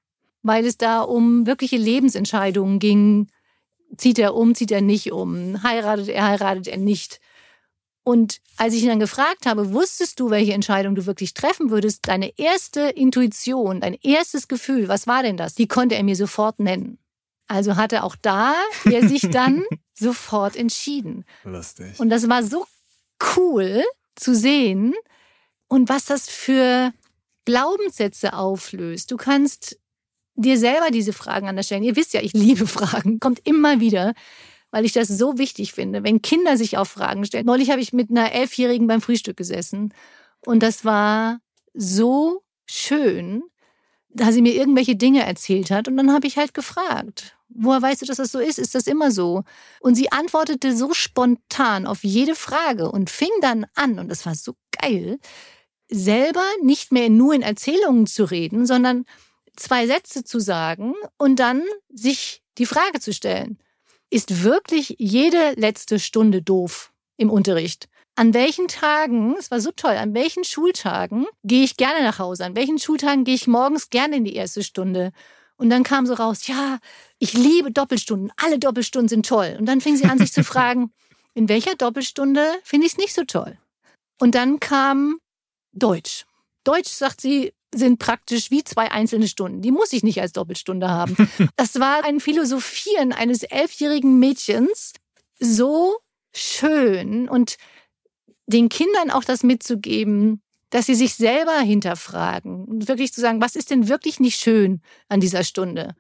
Weil 0.45 0.67
es 0.67 0.79
da 0.79 1.01
um 1.01 1.49
wirkliche 1.49 1.79
Lebensentscheidungen 1.79 2.79
ging. 2.79 3.27
Zieht 3.97 4.21
er 4.21 4.37
um, 4.37 4.55
zieht 4.55 4.71
er 4.71 4.83
nicht 4.83 5.11
um? 5.11 5.61
Heiratet 5.65 6.11
er, 6.11 6.29
heiratet 6.29 6.69
er 6.69 6.79
nicht? 6.79 7.19
Und 8.05 8.41
als 8.57 8.73
ich 8.73 8.85
ihn 8.85 8.89
dann 8.89 9.01
gefragt 9.01 9.47
habe, 9.47 9.73
wusstest 9.73 10.21
du, 10.21 10.31
welche 10.31 10.53
Entscheidung 10.53 10.95
du 10.95 11.07
wirklich 11.07 11.35
treffen 11.35 11.71
würdest, 11.71 12.07
deine 12.07 12.39
erste 12.39 12.83
Intuition, 12.83 13.81
dein 13.81 13.95
erstes 13.95 14.47
Gefühl, 14.47 14.87
was 14.87 15.09
war 15.09 15.25
denn 15.25 15.37
das? 15.37 15.57
Die 15.57 15.67
konnte 15.67 15.97
er 15.97 16.05
mir 16.05 16.15
sofort 16.15 16.61
nennen. 16.61 17.01
Also 17.51 17.75
hatte 17.75 18.05
auch 18.05 18.15
da 18.15 18.55
er 18.85 19.09
sich 19.09 19.23
dann 19.23 19.65
sofort 19.95 20.55
entschieden. 20.55 21.25
Lustig. 21.43 21.99
Und 21.99 22.09
das 22.09 22.29
war 22.29 22.45
so 22.45 22.65
cool 23.37 23.83
zu 24.15 24.37
sehen 24.37 24.95
und 25.67 25.89
was 25.89 26.05
das 26.05 26.29
für 26.29 26.93
Glaubenssätze 27.47 28.35
auflöst. 28.35 29.11
Du 29.11 29.17
kannst 29.17 29.81
dir 30.37 30.59
selber 30.59 30.91
diese 30.93 31.13
Fragen 31.13 31.49
anders 31.49 31.67
stellen. 31.67 31.83
Ihr 31.83 31.97
wisst 31.97 32.15
ja, 32.15 32.21
ich 32.21 32.35
liebe 32.35 32.67
Fragen, 32.67 33.19
kommt 33.19 33.41
immer 33.47 33.81
wieder 33.81 34.15
weil 34.73 34.85
ich 34.85 34.93
das 34.93 35.09
so 35.09 35.37
wichtig 35.37 35.73
finde, 35.73 36.05
wenn 36.05 36.23
Kinder 36.23 36.57
sich 36.57 36.79
auch 36.79 36.87
Fragen 36.87 37.25
stellen. 37.25 37.45
Neulich 37.45 37.73
habe 37.73 37.81
ich 37.81 37.93
mit 37.93 38.09
einer 38.09 38.31
Elfjährigen 38.31 38.87
beim 38.87 39.01
Frühstück 39.01 39.37
gesessen 39.37 39.93
und 40.47 40.63
das 40.63 40.85
war 40.85 41.41
so 41.75 42.45
schön, 42.67 43.43
da 44.11 44.31
sie 44.31 44.43
mir 44.43 44.55
irgendwelche 44.55 44.95
Dinge 44.95 45.27
erzählt 45.27 45.73
hat 45.73 45.89
und 45.89 45.97
dann 45.97 46.13
habe 46.13 46.29
ich 46.29 46.37
halt 46.37 46.55
gefragt, 46.55 47.37
woher 47.55 47.83
weißt 47.83 48.03
du, 48.03 48.07
dass 48.07 48.17
das 48.17 48.33
so 48.33 48.39
ist? 48.39 48.59
Ist 48.59 48.75
das 48.75 48.87
immer 48.87 49.11
so? 49.11 49.45
Und 49.81 49.95
sie 49.95 50.13
antwortete 50.13 50.77
so 50.77 50.95
spontan 50.95 51.87
auf 51.87 52.05
jede 52.05 52.35
Frage 52.35 52.91
und 52.91 53.11
fing 53.11 53.31
dann 53.41 53.67
an, 53.75 53.99
und 53.99 54.09
das 54.09 54.27
war 54.27 54.35
so 54.35 54.55
geil, 54.81 55.19
selber 55.89 56.45
nicht 56.63 56.93
mehr 56.93 57.11
nur 57.11 57.35
in 57.35 57.43
Erzählungen 57.43 58.07
zu 58.07 58.25
reden, 58.25 58.67
sondern 58.67 59.05
zwei 59.57 59.87
Sätze 59.87 60.25
zu 60.25 60.39
sagen 60.39 60.95
und 61.19 61.41
dann 61.41 61.63
sich 61.93 62.43
die 62.59 62.67
Frage 62.67 63.01
zu 63.01 63.13
stellen 63.13 63.59
ist 64.11 64.43
wirklich 64.43 64.97
jede 64.99 65.53
letzte 65.53 65.99
Stunde 65.99 66.43
doof 66.43 66.93
im 67.17 67.31
Unterricht. 67.31 67.89
An 68.17 68.35
welchen 68.35 68.69
Tagen, 68.69 69.37
es 69.39 69.51
war 69.51 69.61
so 69.61 69.71
toll, 69.71 69.93
an 69.93 70.15
welchen 70.15 70.45
Schultagen 70.45 71.27
gehe 71.45 71.63
ich 71.63 71.77
gerne 71.77 72.03
nach 72.03 72.19
Hause? 72.19 72.45
An 72.45 72.57
welchen 72.57 72.79
Schultagen 72.79 73.25
gehe 73.25 73.37
ich 73.37 73.47
morgens 73.47 73.89
gerne 73.89 74.17
in 74.17 74.25
die 74.25 74.35
erste 74.35 74.63
Stunde? 74.63 75.13
Und 75.61 75.69
dann 75.69 75.83
kam 75.83 76.07
so 76.07 76.15
raus, 76.15 76.47
ja, 76.47 76.79
ich 77.19 77.35
liebe 77.35 77.71
Doppelstunden, 77.71 78.33
alle 78.39 78.59
Doppelstunden 78.59 79.11
sind 79.11 79.27
toll. 79.27 79.57
Und 79.59 79.67
dann 79.67 79.83
fing 79.83 79.95
sie 79.95 80.07
an, 80.07 80.17
sich 80.17 80.33
zu 80.33 80.43
fragen, 80.53 80.91
in 81.35 81.51
welcher 81.51 81.75
Doppelstunde 81.75 82.43
finde 82.65 82.87
ich 82.87 82.95
es 82.95 82.99
nicht 82.99 83.15
so 83.15 83.25
toll? 83.25 83.59
Und 84.19 84.35
dann 84.35 84.59
kam 84.59 85.19
Deutsch. 85.73 86.25
Deutsch, 86.65 86.89
sagt 86.89 87.21
sie, 87.21 87.53
sind 87.75 87.99
praktisch 87.99 88.51
wie 88.51 88.65
zwei 88.65 88.91
einzelne 88.91 89.29
Stunden. 89.29 89.61
Die 89.61 89.71
muss 89.71 89.93
ich 89.93 90.03
nicht 90.03 90.23
als 90.23 90.33
Doppelstunde 90.33 90.89
haben. 90.89 91.15
Das 91.57 91.79
war 91.79 92.05
ein 92.05 92.21
Philosophieren 92.21 93.13
eines 93.13 93.43
elfjährigen 93.43 94.19
Mädchens 94.19 94.95
so 95.39 95.99
schön 96.35 97.29
und 97.29 97.59
den 98.47 98.71
Kindern 98.71 99.11
auch 99.11 99.25
das 99.25 99.43
mitzugeben, 99.43 100.41
dass 100.71 100.87
sie 100.87 100.95
sich 100.95 101.15
selber 101.15 101.59
hinterfragen 101.59 102.65
und 102.65 102.89
wirklich 102.89 103.13
zu 103.13 103.21
sagen, 103.21 103.41
was 103.41 103.57
ist 103.57 103.71
denn 103.71 103.89
wirklich 103.89 104.21
nicht 104.21 104.41
schön 104.41 104.81
an 105.09 105.21
dieser 105.21 105.45
Stunde? 105.45 105.95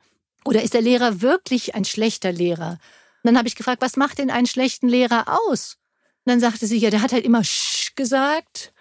Oder 0.44 0.62
ist 0.62 0.74
der 0.74 0.82
Lehrer 0.82 1.20
wirklich 1.20 1.74
ein 1.74 1.84
schlechter 1.84 2.32
Lehrer? 2.32 2.78
Und 3.22 3.28
dann 3.28 3.36
habe 3.38 3.48
ich 3.48 3.56
gefragt, 3.56 3.82
was 3.82 3.96
macht 3.96 4.18
denn 4.18 4.30
einen 4.30 4.46
schlechten 4.46 4.88
Lehrer 4.88 5.26
aus? 5.28 5.76
Und 6.24 6.30
dann 6.32 6.40
sagte 6.40 6.66
sie, 6.66 6.78
ja, 6.78 6.90
der 6.90 7.02
hat 7.02 7.12
halt 7.12 7.24
immer 7.24 7.44
Sch 7.44 7.94
gesagt, 7.96 8.72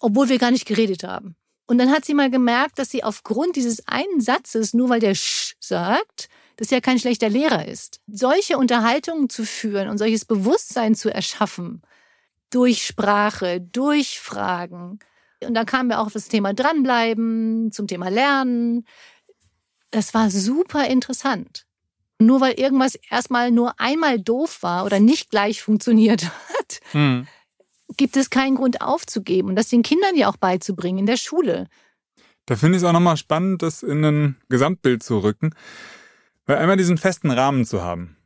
obwohl 0.00 0.28
wir 0.28 0.38
gar 0.38 0.50
nicht 0.50 0.66
geredet 0.66 1.04
haben. 1.04 1.36
Und 1.66 1.78
dann 1.78 1.90
hat 1.90 2.04
sie 2.04 2.14
mal 2.14 2.30
gemerkt, 2.30 2.78
dass 2.78 2.90
sie 2.90 3.04
aufgrund 3.04 3.56
dieses 3.56 3.86
einen 3.88 4.20
Satzes, 4.20 4.74
nur 4.74 4.88
weil 4.88 5.00
der 5.00 5.14
Sch 5.14 5.54
sagt, 5.60 6.28
dass 6.56 6.70
er 6.70 6.80
kein 6.80 6.98
schlechter 6.98 7.28
Lehrer 7.28 7.66
ist. 7.66 8.00
Solche 8.06 8.58
Unterhaltungen 8.58 9.28
zu 9.28 9.44
führen 9.44 9.88
und 9.88 9.98
solches 9.98 10.24
Bewusstsein 10.24 10.94
zu 10.94 11.12
erschaffen, 11.12 11.82
durch 12.50 12.86
Sprache, 12.86 13.60
durch 13.60 14.20
Fragen. 14.20 14.98
Und 15.44 15.54
dann 15.54 15.66
kamen 15.66 15.88
wir 15.88 16.00
auch 16.00 16.06
auf 16.06 16.12
das 16.12 16.28
Thema 16.28 16.54
dranbleiben, 16.54 17.70
zum 17.72 17.86
Thema 17.86 18.08
Lernen. 18.08 18.86
Das 19.90 20.14
war 20.14 20.30
super 20.30 20.86
interessant. 20.88 21.66
Nur 22.18 22.40
weil 22.40 22.54
irgendwas 22.54 22.94
erstmal 23.10 23.50
nur 23.50 23.78
einmal 23.80 24.20
doof 24.20 24.62
war 24.62 24.84
oder 24.84 25.00
nicht 25.00 25.30
gleich 25.30 25.62
funktioniert 25.62 26.24
hat, 26.58 26.80
hm 26.92 27.26
gibt 27.96 28.16
es 28.16 28.30
keinen 28.30 28.56
Grund 28.56 28.80
aufzugeben 28.80 29.48
und 29.48 29.56
das 29.56 29.68
den 29.68 29.82
Kindern 29.82 30.16
ja 30.16 30.28
auch 30.28 30.36
beizubringen 30.36 31.00
in 31.00 31.06
der 31.06 31.16
Schule. 31.16 31.68
Da 32.46 32.56
finde 32.56 32.76
ich 32.76 32.82
es 32.82 32.88
auch 32.88 32.92
nochmal 32.92 33.16
spannend, 33.16 33.62
das 33.62 33.82
in 33.82 34.04
ein 34.04 34.36
Gesamtbild 34.48 35.02
zu 35.02 35.18
rücken, 35.18 35.54
weil 36.46 36.58
einmal 36.58 36.76
diesen 36.76 36.98
festen 36.98 37.30
Rahmen 37.30 37.64
zu 37.64 37.82
haben. 37.82 38.16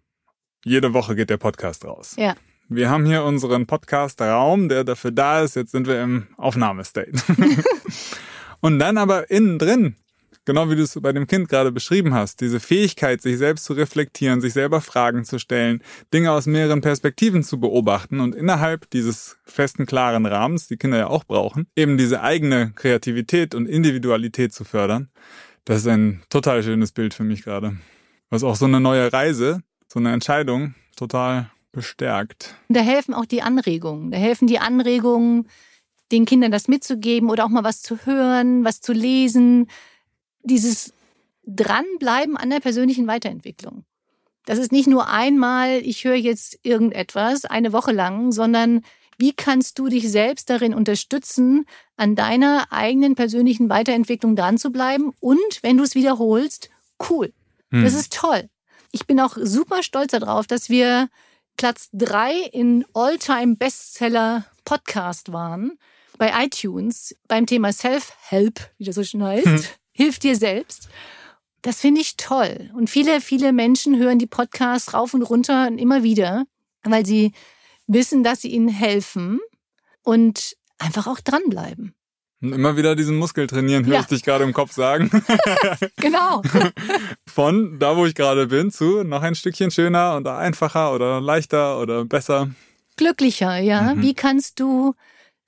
Jede 0.64 0.92
Woche 0.92 1.14
geht 1.14 1.30
der 1.30 1.36
Podcast 1.36 1.84
raus. 1.84 2.14
Ja. 2.18 2.34
Wir 2.68 2.90
haben 2.90 3.06
hier 3.06 3.24
unseren 3.24 3.66
Podcast-Raum, 3.66 4.68
der 4.68 4.84
dafür 4.84 5.10
da 5.10 5.42
ist. 5.42 5.56
Jetzt 5.56 5.72
sind 5.72 5.86
wir 5.86 6.02
im 6.02 6.28
Aufnahmestate. 6.36 7.12
und 8.60 8.78
dann 8.78 8.98
aber 8.98 9.30
innen 9.30 9.58
drin 9.58 9.96
genau 10.48 10.70
wie 10.70 10.76
du 10.76 10.82
es 10.82 10.98
bei 11.02 11.12
dem 11.12 11.26
Kind 11.26 11.50
gerade 11.50 11.70
beschrieben 11.70 12.14
hast, 12.14 12.40
diese 12.40 12.58
Fähigkeit, 12.58 13.20
sich 13.20 13.36
selbst 13.36 13.66
zu 13.66 13.74
reflektieren, 13.74 14.40
sich 14.40 14.54
selber 14.54 14.80
Fragen 14.80 15.26
zu 15.26 15.38
stellen, 15.38 15.82
Dinge 16.14 16.32
aus 16.32 16.46
mehreren 16.46 16.80
Perspektiven 16.80 17.44
zu 17.44 17.60
beobachten 17.60 18.18
und 18.20 18.34
innerhalb 18.34 18.88
dieses 18.88 19.36
festen, 19.44 19.84
klaren 19.84 20.24
Rahmens, 20.24 20.66
die 20.66 20.78
Kinder 20.78 20.96
ja 20.96 21.08
auch 21.08 21.24
brauchen, 21.24 21.66
eben 21.76 21.98
diese 21.98 22.22
eigene 22.22 22.72
Kreativität 22.74 23.54
und 23.54 23.66
Individualität 23.66 24.54
zu 24.54 24.64
fördern, 24.64 25.10
das 25.66 25.80
ist 25.80 25.88
ein 25.88 26.22
total 26.30 26.62
schönes 26.62 26.92
Bild 26.92 27.12
für 27.12 27.24
mich 27.24 27.42
gerade. 27.42 27.76
Was 28.30 28.42
auch 28.42 28.56
so 28.56 28.64
eine 28.64 28.80
neue 28.80 29.12
Reise, 29.12 29.60
so 29.86 29.98
eine 29.98 30.14
Entscheidung 30.14 30.74
total 30.96 31.50
bestärkt. 31.72 32.54
Da 32.68 32.80
helfen 32.80 33.14
auch 33.14 33.26
die 33.26 33.42
Anregungen. 33.42 34.10
Da 34.10 34.18
helfen 34.18 34.46
die 34.46 34.58
Anregungen, 34.58 35.48
den 36.12 36.24
Kindern 36.24 36.50
das 36.50 36.68
mitzugeben 36.68 37.30
oder 37.30 37.44
auch 37.44 37.50
mal 37.50 37.64
was 37.64 37.82
zu 37.82 37.98
hören, 38.04 38.64
was 38.64 38.80
zu 38.80 38.92
lesen, 38.92 39.68
dieses 40.42 40.92
Dranbleiben 41.46 42.36
an 42.36 42.50
der 42.50 42.60
persönlichen 42.60 43.06
Weiterentwicklung. 43.06 43.84
Das 44.44 44.58
ist 44.58 44.72
nicht 44.72 44.86
nur 44.86 45.08
einmal, 45.08 45.80
ich 45.82 46.04
höre 46.04 46.14
jetzt 46.14 46.58
irgendetwas 46.62 47.44
eine 47.44 47.72
Woche 47.72 47.92
lang, 47.92 48.32
sondern 48.32 48.82
wie 49.18 49.32
kannst 49.32 49.78
du 49.78 49.88
dich 49.88 50.10
selbst 50.10 50.48
darin 50.48 50.72
unterstützen, 50.72 51.66
an 51.96 52.14
deiner 52.14 52.66
eigenen 52.70 53.14
persönlichen 53.14 53.68
Weiterentwicklung 53.68 54.36
dran 54.36 54.56
zu 54.56 54.70
bleiben 54.70 55.12
und 55.20 55.58
wenn 55.62 55.76
du 55.76 55.82
es 55.82 55.94
wiederholst, 55.94 56.70
cool. 57.10 57.32
Hm. 57.70 57.82
Das 57.82 57.94
ist 57.94 58.12
toll. 58.14 58.48
Ich 58.92 59.06
bin 59.06 59.20
auch 59.20 59.36
super 59.38 59.82
stolz 59.82 60.12
darauf, 60.12 60.46
dass 60.46 60.70
wir 60.70 61.08
Platz 61.58 61.90
drei 61.92 62.32
in 62.52 62.86
All-Time 62.94 63.56
Bestseller 63.56 64.46
Podcast 64.64 65.32
waren 65.32 65.78
bei 66.16 66.32
iTunes 66.44 67.14
beim 67.28 67.44
Thema 67.44 67.72
Self-Help, 67.72 68.70
wie 68.78 68.84
das 68.84 68.94
so 68.94 69.04
schön 69.04 69.22
heißt. 69.22 69.46
Hm 69.46 69.64
hilf 69.98 70.20
dir 70.20 70.36
selbst. 70.36 70.88
Das 71.62 71.80
finde 71.80 72.00
ich 72.00 72.16
toll. 72.16 72.70
Und 72.74 72.88
viele, 72.88 73.20
viele 73.20 73.52
Menschen 73.52 73.98
hören 73.98 74.20
die 74.20 74.28
Podcasts 74.28 74.94
rauf 74.94 75.12
und 75.12 75.22
runter 75.22 75.66
und 75.66 75.78
immer 75.78 76.04
wieder, 76.04 76.44
weil 76.84 77.04
sie 77.04 77.32
wissen, 77.88 78.22
dass 78.22 78.40
sie 78.42 78.52
ihnen 78.52 78.68
helfen 78.68 79.40
und 80.04 80.56
einfach 80.78 81.08
auch 81.08 81.18
dranbleiben. 81.18 81.94
Und 82.40 82.52
immer 82.52 82.76
wieder 82.76 82.94
diesen 82.94 83.16
Muskel 83.16 83.48
trainieren, 83.48 83.84
höre 83.84 83.94
ja. 83.94 84.00
ich 84.00 84.06
dich 84.06 84.22
gerade 84.22 84.44
im 84.44 84.52
Kopf 84.52 84.72
sagen. 84.72 85.10
genau. 85.96 86.42
Von 87.26 87.78
da, 87.80 87.96
wo 87.96 88.06
ich 88.06 88.14
gerade 88.14 88.46
bin, 88.46 88.70
zu 88.70 89.02
noch 89.02 89.22
ein 89.22 89.34
Stückchen 89.34 89.72
schöner 89.72 90.14
und 90.14 90.26
einfacher 90.28 90.94
oder 90.94 91.20
leichter 91.20 91.80
oder 91.80 92.04
besser. 92.04 92.50
glücklicher, 92.96 93.58
ja? 93.58 93.94
Mhm. 93.94 94.02
Wie 94.02 94.14
kannst 94.14 94.60
du 94.60 94.94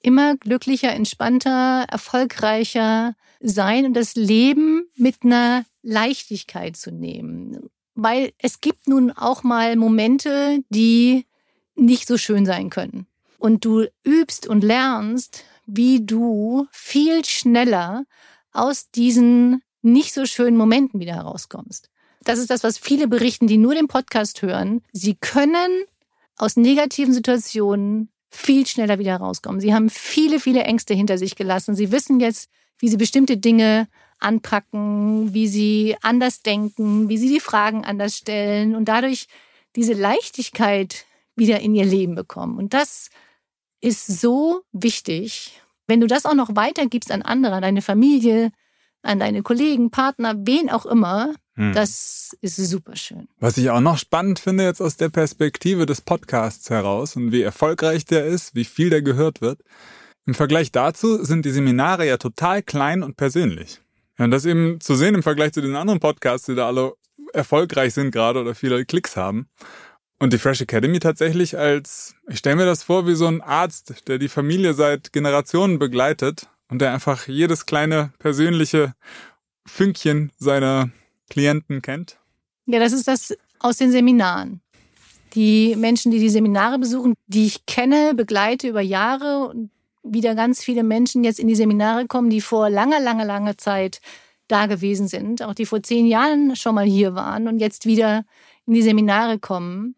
immer 0.02 0.36
glücklicher, 0.36 0.92
entspannter, 0.92 1.86
erfolgreicher 1.88 3.14
sein 3.38 3.86
und 3.86 3.94
das 3.94 4.16
Leben 4.16 4.88
mit 4.96 5.18
einer 5.22 5.64
Leichtigkeit 5.82 6.76
zu 6.76 6.90
nehmen? 6.90 7.70
Weil 7.94 8.32
es 8.38 8.60
gibt 8.60 8.88
nun 8.88 9.12
auch 9.12 9.44
mal 9.44 9.76
Momente, 9.76 10.58
die 10.70 11.24
nicht 11.76 12.08
so 12.08 12.18
schön 12.18 12.46
sein 12.46 12.68
können. 12.68 13.06
Und 13.38 13.64
du 13.64 13.86
übst 14.04 14.46
und 14.46 14.64
lernst, 14.64 15.44
wie 15.72 16.04
du 16.04 16.66
viel 16.72 17.24
schneller 17.24 18.04
aus 18.52 18.90
diesen 18.90 19.62
nicht 19.82 20.12
so 20.12 20.26
schönen 20.26 20.56
Momenten 20.56 21.00
wieder 21.00 21.14
herauskommst. 21.14 21.88
Das 22.22 22.38
ist 22.38 22.50
das, 22.50 22.64
was 22.64 22.78
viele 22.78 23.08
berichten, 23.08 23.46
die 23.46 23.56
nur 23.56 23.74
den 23.74 23.88
Podcast 23.88 24.42
hören. 24.42 24.82
Sie 24.92 25.14
können 25.14 25.84
aus 26.36 26.56
negativen 26.56 27.14
Situationen 27.14 28.10
viel 28.30 28.66
schneller 28.66 28.98
wieder 28.98 29.16
rauskommen. 29.16 29.60
Sie 29.60 29.74
haben 29.74 29.90
viele, 29.90 30.38
viele 30.38 30.62
Ängste 30.62 30.94
hinter 30.94 31.18
sich 31.18 31.34
gelassen. 31.34 31.74
Sie 31.74 31.90
wissen 31.90 32.20
jetzt, 32.20 32.50
wie 32.78 32.88
sie 32.88 32.96
bestimmte 32.96 33.36
Dinge 33.36 33.88
anpacken, 34.18 35.32
wie 35.32 35.48
sie 35.48 35.96
anders 36.02 36.42
denken, 36.42 37.08
wie 37.08 37.18
sie 37.18 37.28
die 37.28 37.40
Fragen 37.40 37.84
anders 37.84 38.16
stellen 38.16 38.74
und 38.74 38.86
dadurch 38.86 39.26
diese 39.76 39.94
Leichtigkeit 39.94 41.06
wieder 41.36 41.60
in 41.60 41.74
ihr 41.74 41.84
Leben 41.84 42.14
bekommen. 42.14 42.58
Und 42.58 42.74
das 42.74 43.08
ist 43.80 44.06
so 44.06 44.62
wichtig. 44.72 45.60
Wenn 45.86 46.00
du 46.00 46.06
das 46.06 46.26
auch 46.26 46.34
noch 46.34 46.54
weitergibst 46.54 47.10
an 47.10 47.22
andere, 47.22 47.54
an 47.54 47.62
deine 47.62 47.82
Familie, 47.82 48.52
an 49.02 49.18
deine 49.18 49.42
Kollegen, 49.42 49.90
Partner, 49.90 50.34
wen 50.38 50.70
auch 50.70 50.86
immer, 50.86 51.34
hm. 51.56 51.72
das 51.72 52.36
ist 52.40 52.56
super 52.56 52.96
schön. 52.96 53.28
Was 53.38 53.56
ich 53.56 53.70
auch 53.70 53.80
noch 53.80 53.98
spannend 53.98 54.38
finde 54.38 54.64
jetzt 54.64 54.80
aus 54.80 54.96
der 54.96 55.08
Perspektive 55.08 55.86
des 55.86 56.00
Podcasts 56.00 56.70
heraus 56.70 57.16
und 57.16 57.32
wie 57.32 57.42
erfolgreich 57.42 58.04
der 58.04 58.26
ist, 58.26 58.54
wie 58.54 58.64
viel 58.64 58.90
der 58.90 59.02
gehört 59.02 59.40
wird. 59.40 59.60
Im 60.26 60.34
Vergleich 60.34 60.70
dazu 60.70 61.24
sind 61.24 61.44
die 61.44 61.50
Seminare 61.50 62.06
ja 62.06 62.18
total 62.18 62.62
klein 62.62 63.02
und 63.02 63.16
persönlich. 63.16 63.80
Ja, 64.18 64.26
und 64.26 64.30
das 64.30 64.44
eben 64.44 64.80
zu 64.80 64.94
sehen 64.94 65.14
im 65.14 65.22
Vergleich 65.22 65.52
zu 65.52 65.62
den 65.62 65.76
anderen 65.76 65.98
Podcasts, 65.98 66.46
die 66.46 66.54
da 66.54 66.66
alle 66.66 66.92
erfolgreich 67.32 67.94
sind 67.94 68.10
gerade 68.10 68.40
oder 68.40 68.54
viele 68.54 68.84
Klicks 68.84 69.16
haben. 69.16 69.48
Und 70.22 70.34
die 70.34 70.38
Fresh 70.38 70.60
Academy 70.60 70.98
tatsächlich 70.98 71.56
als, 71.56 72.14
ich 72.28 72.38
stelle 72.38 72.56
mir 72.56 72.66
das 72.66 72.82
vor, 72.82 73.06
wie 73.06 73.14
so 73.14 73.26
ein 73.26 73.40
Arzt, 73.40 74.06
der 74.06 74.18
die 74.18 74.28
Familie 74.28 74.74
seit 74.74 75.14
Generationen 75.14 75.78
begleitet 75.78 76.46
und 76.68 76.82
der 76.82 76.92
einfach 76.92 77.26
jedes 77.26 77.64
kleine 77.64 78.12
persönliche 78.18 78.94
Fünkchen 79.66 80.30
seiner 80.38 80.90
Klienten 81.30 81.80
kennt. 81.80 82.18
Ja, 82.66 82.78
das 82.78 82.92
ist 82.92 83.08
das 83.08 83.34
aus 83.60 83.78
den 83.78 83.92
Seminaren. 83.92 84.60
Die 85.34 85.74
Menschen, 85.76 86.12
die 86.12 86.18
die 86.18 86.28
Seminare 86.28 86.78
besuchen, 86.78 87.14
die 87.26 87.46
ich 87.46 87.64
kenne, 87.64 88.12
begleite 88.14 88.68
über 88.68 88.82
Jahre 88.82 89.48
und 89.48 89.70
wieder 90.02 90.34
ganz 90.34 90.62
viele 90.62 90.82
Menschen 90.82 91.24
jetzt 91.24 91.40
in 91.40 91.48
die 91.48 91.54
Seminare 91.54 92.06
kommen, 92.06 92.28
die 92.28 92.42
vor 92.42 92.68
langer, 92.68 93.00
langer, 93.00 93.24
langer 93.24 93.56
Zeit 93.56 94.02
da 94.48 94.66
gewesen 94.66 95.08
sind, 95.08 95.42
auch 95.42 95.54
die 95.54 95.66
vor 95.66 95.82
zehn 95.82 96.06
Jahren 96.06 96.56
schon 96.56 96.74
mal 96.74 96.86
hier 96.86 97.14
waren 97.14 97.48
und 97.48 97.58
jetzt 97.58 97.86
wieder 97.86 98.24
in 98.66 98.74
die 98.74 98.82
Seminare 98.82 99.38
kommen 99.38 99.94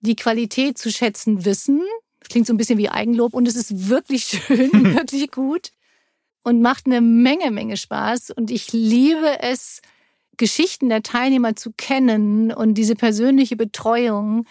die 0.00 0.16
Qualität 0.16 0.78
zu 0.78 0.90
schätzen 0.90 1.44
wissen. 1.44 1.82
Das 2.20 2.28
klingt 2.28 2.46
so 2.46 2.52
ein 2.52 2.56
bisschen 2.56 2.78
wie 2.78 2.88
Eigenlob 2.88 3.34
und 3.34 3.46
es 3.48 3.56
ist 3.56 3.88
wirklich 3.88 4.24
schön, 4.46 4.72
wirklich 4.94 5.30
gut 5.30 5.70
und 6.42 6.62
macht 6.62 6.86
eine 6.86 7.00
Menge, 7.00 7.50
Menge 7.50 7.76
Spaß. 7.76 8.30
Und 8.30 8.50
ich 8.50 8.72
liebe 8.72 9.40
es, 9.40 9.80
Geschichten 10.36 10.88
der 10.88 11.02
Teilnehmer 11.02 11.54
zu 11.54 11.72
kennen 11.76 12.52
und 12.52 12.74
diese 12.74 12.94
persönliche 12.94 13.56
Betreuung. 13.56 14.46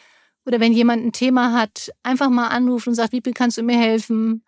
Oder 0.45 0.59
wenn 0.59 0.73
jemand 0.73 1.03
ein 1.03 1.11
Thema 1.11 1.53
hat, 1.53 1.91
einfach 2.03 2.29
mal 2.29 2.47
anrufen 2.47 2.89
und 2.89 2.95
sagt, 2.95 3.13
wie 3.13 3.21
kannst 3.21 3.57
du 3.57 3.63
mir 3.63 3.77
helfen? 3.77 4.43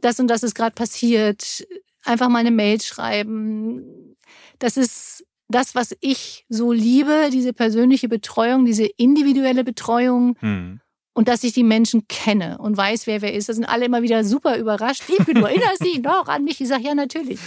Das 0.00 0.18
und 0.18 0.28
das 0.28 0.42
ist 0.42 0.54
gerade 0.54 0.74
passiert. 0.74 1.66
Einfach 2.04 2.28
mal 2.28 2.38
eine 2.38 2.50
Mail 2.50 2.80
schreiben. 2.80 4.16
Das 4.58 4.76
ist 4.76 5.24
das, 5.50 5.74
was 5.74 5.96
ich 6.00 6.44
so 6.48 6.72
liebe, 6.72 7.28
diese 7.32 7.52
persönliche 7.52 8.08
Betreuung, 8.08 8.64
diese 8.64 8.84
individuelle 8.84 9.64
Betreuung. 9.64 10.36
Hm. 10.40 10.80
Und 11.12 11.26
dass 11.26 11.42
ich 11.42 11.52
die 11.52 11.64
Menschen 11.64 12.06
kenne 12.06 12.58
und 12.58 12.76
weiß, 12.76 13.06
wer 13.06 13.20
wer 13.20 13.34
ist. 13.34 13.48
Da 13.48 13.52
sind 13.52 13.64
alle 13.64 13.84
immer 13.84 14.00
wieder 14.02 14.24
super 14.24 14.56
überrascht. 14.56 15.08
Liebke, 15.08 15.34
du 15.34 15.44
erinnerst 15.44 15.84
dich 15.84 16.00
noch 16.00 16.28
an 16.28 16.44
mich? 16.44 16.60
Ich 16.60 16.68
sage, 16.68 16.84
ja, 16.84 16.94
natürlich. 16.94 17.40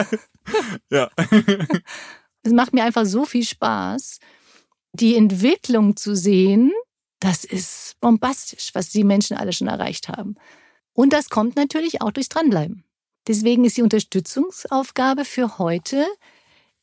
ja. 0.90 1.10
es 2.42 2.52
macht 2.52 2.72
mir 2.72 2.82
einfach 2.84 3.04
so 3.04 3.26
viel 3.26 3.44
Spaß, 3.44 4.20
die 4.94 5.16
Entwicklung 5.16 5.96
zu 5.96 6.16
sehen. 6.16 6.72
Das 7.20 7.44
ist 7.44 7.96
bombastisch, 8.00 8.70
was 8.72 8.88
die 8.88 9.04
Menschen 9.04 9.36
alle 9.36 9.52
schon 9.52 9.68
erreicht 9.68 10.08
haben. 10.08 10.36
Und 10.94 11.12
das 11.12 11.28
kommt 11.28 11.56
natürlich 11.56 12.00
auch 12.00 12.10
durchs 12.10 12.30
Dranbleiben. 12.30 12.84
Deswegen 13.26 13.64
ist 13.64 13.76
die 13.76 13.82
Unterstützungsaufgabe 13.82 15.24
für 15.24 15.58
heute, 15.58 16.06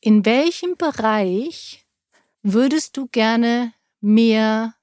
in 0.04 0.26
welchem 0.26 0.76
Bereich 0.76 1.86
würdest 2.42 2.98
du 2.98 3.08
gerne 3.10 3.72
mehr 4.02 4.74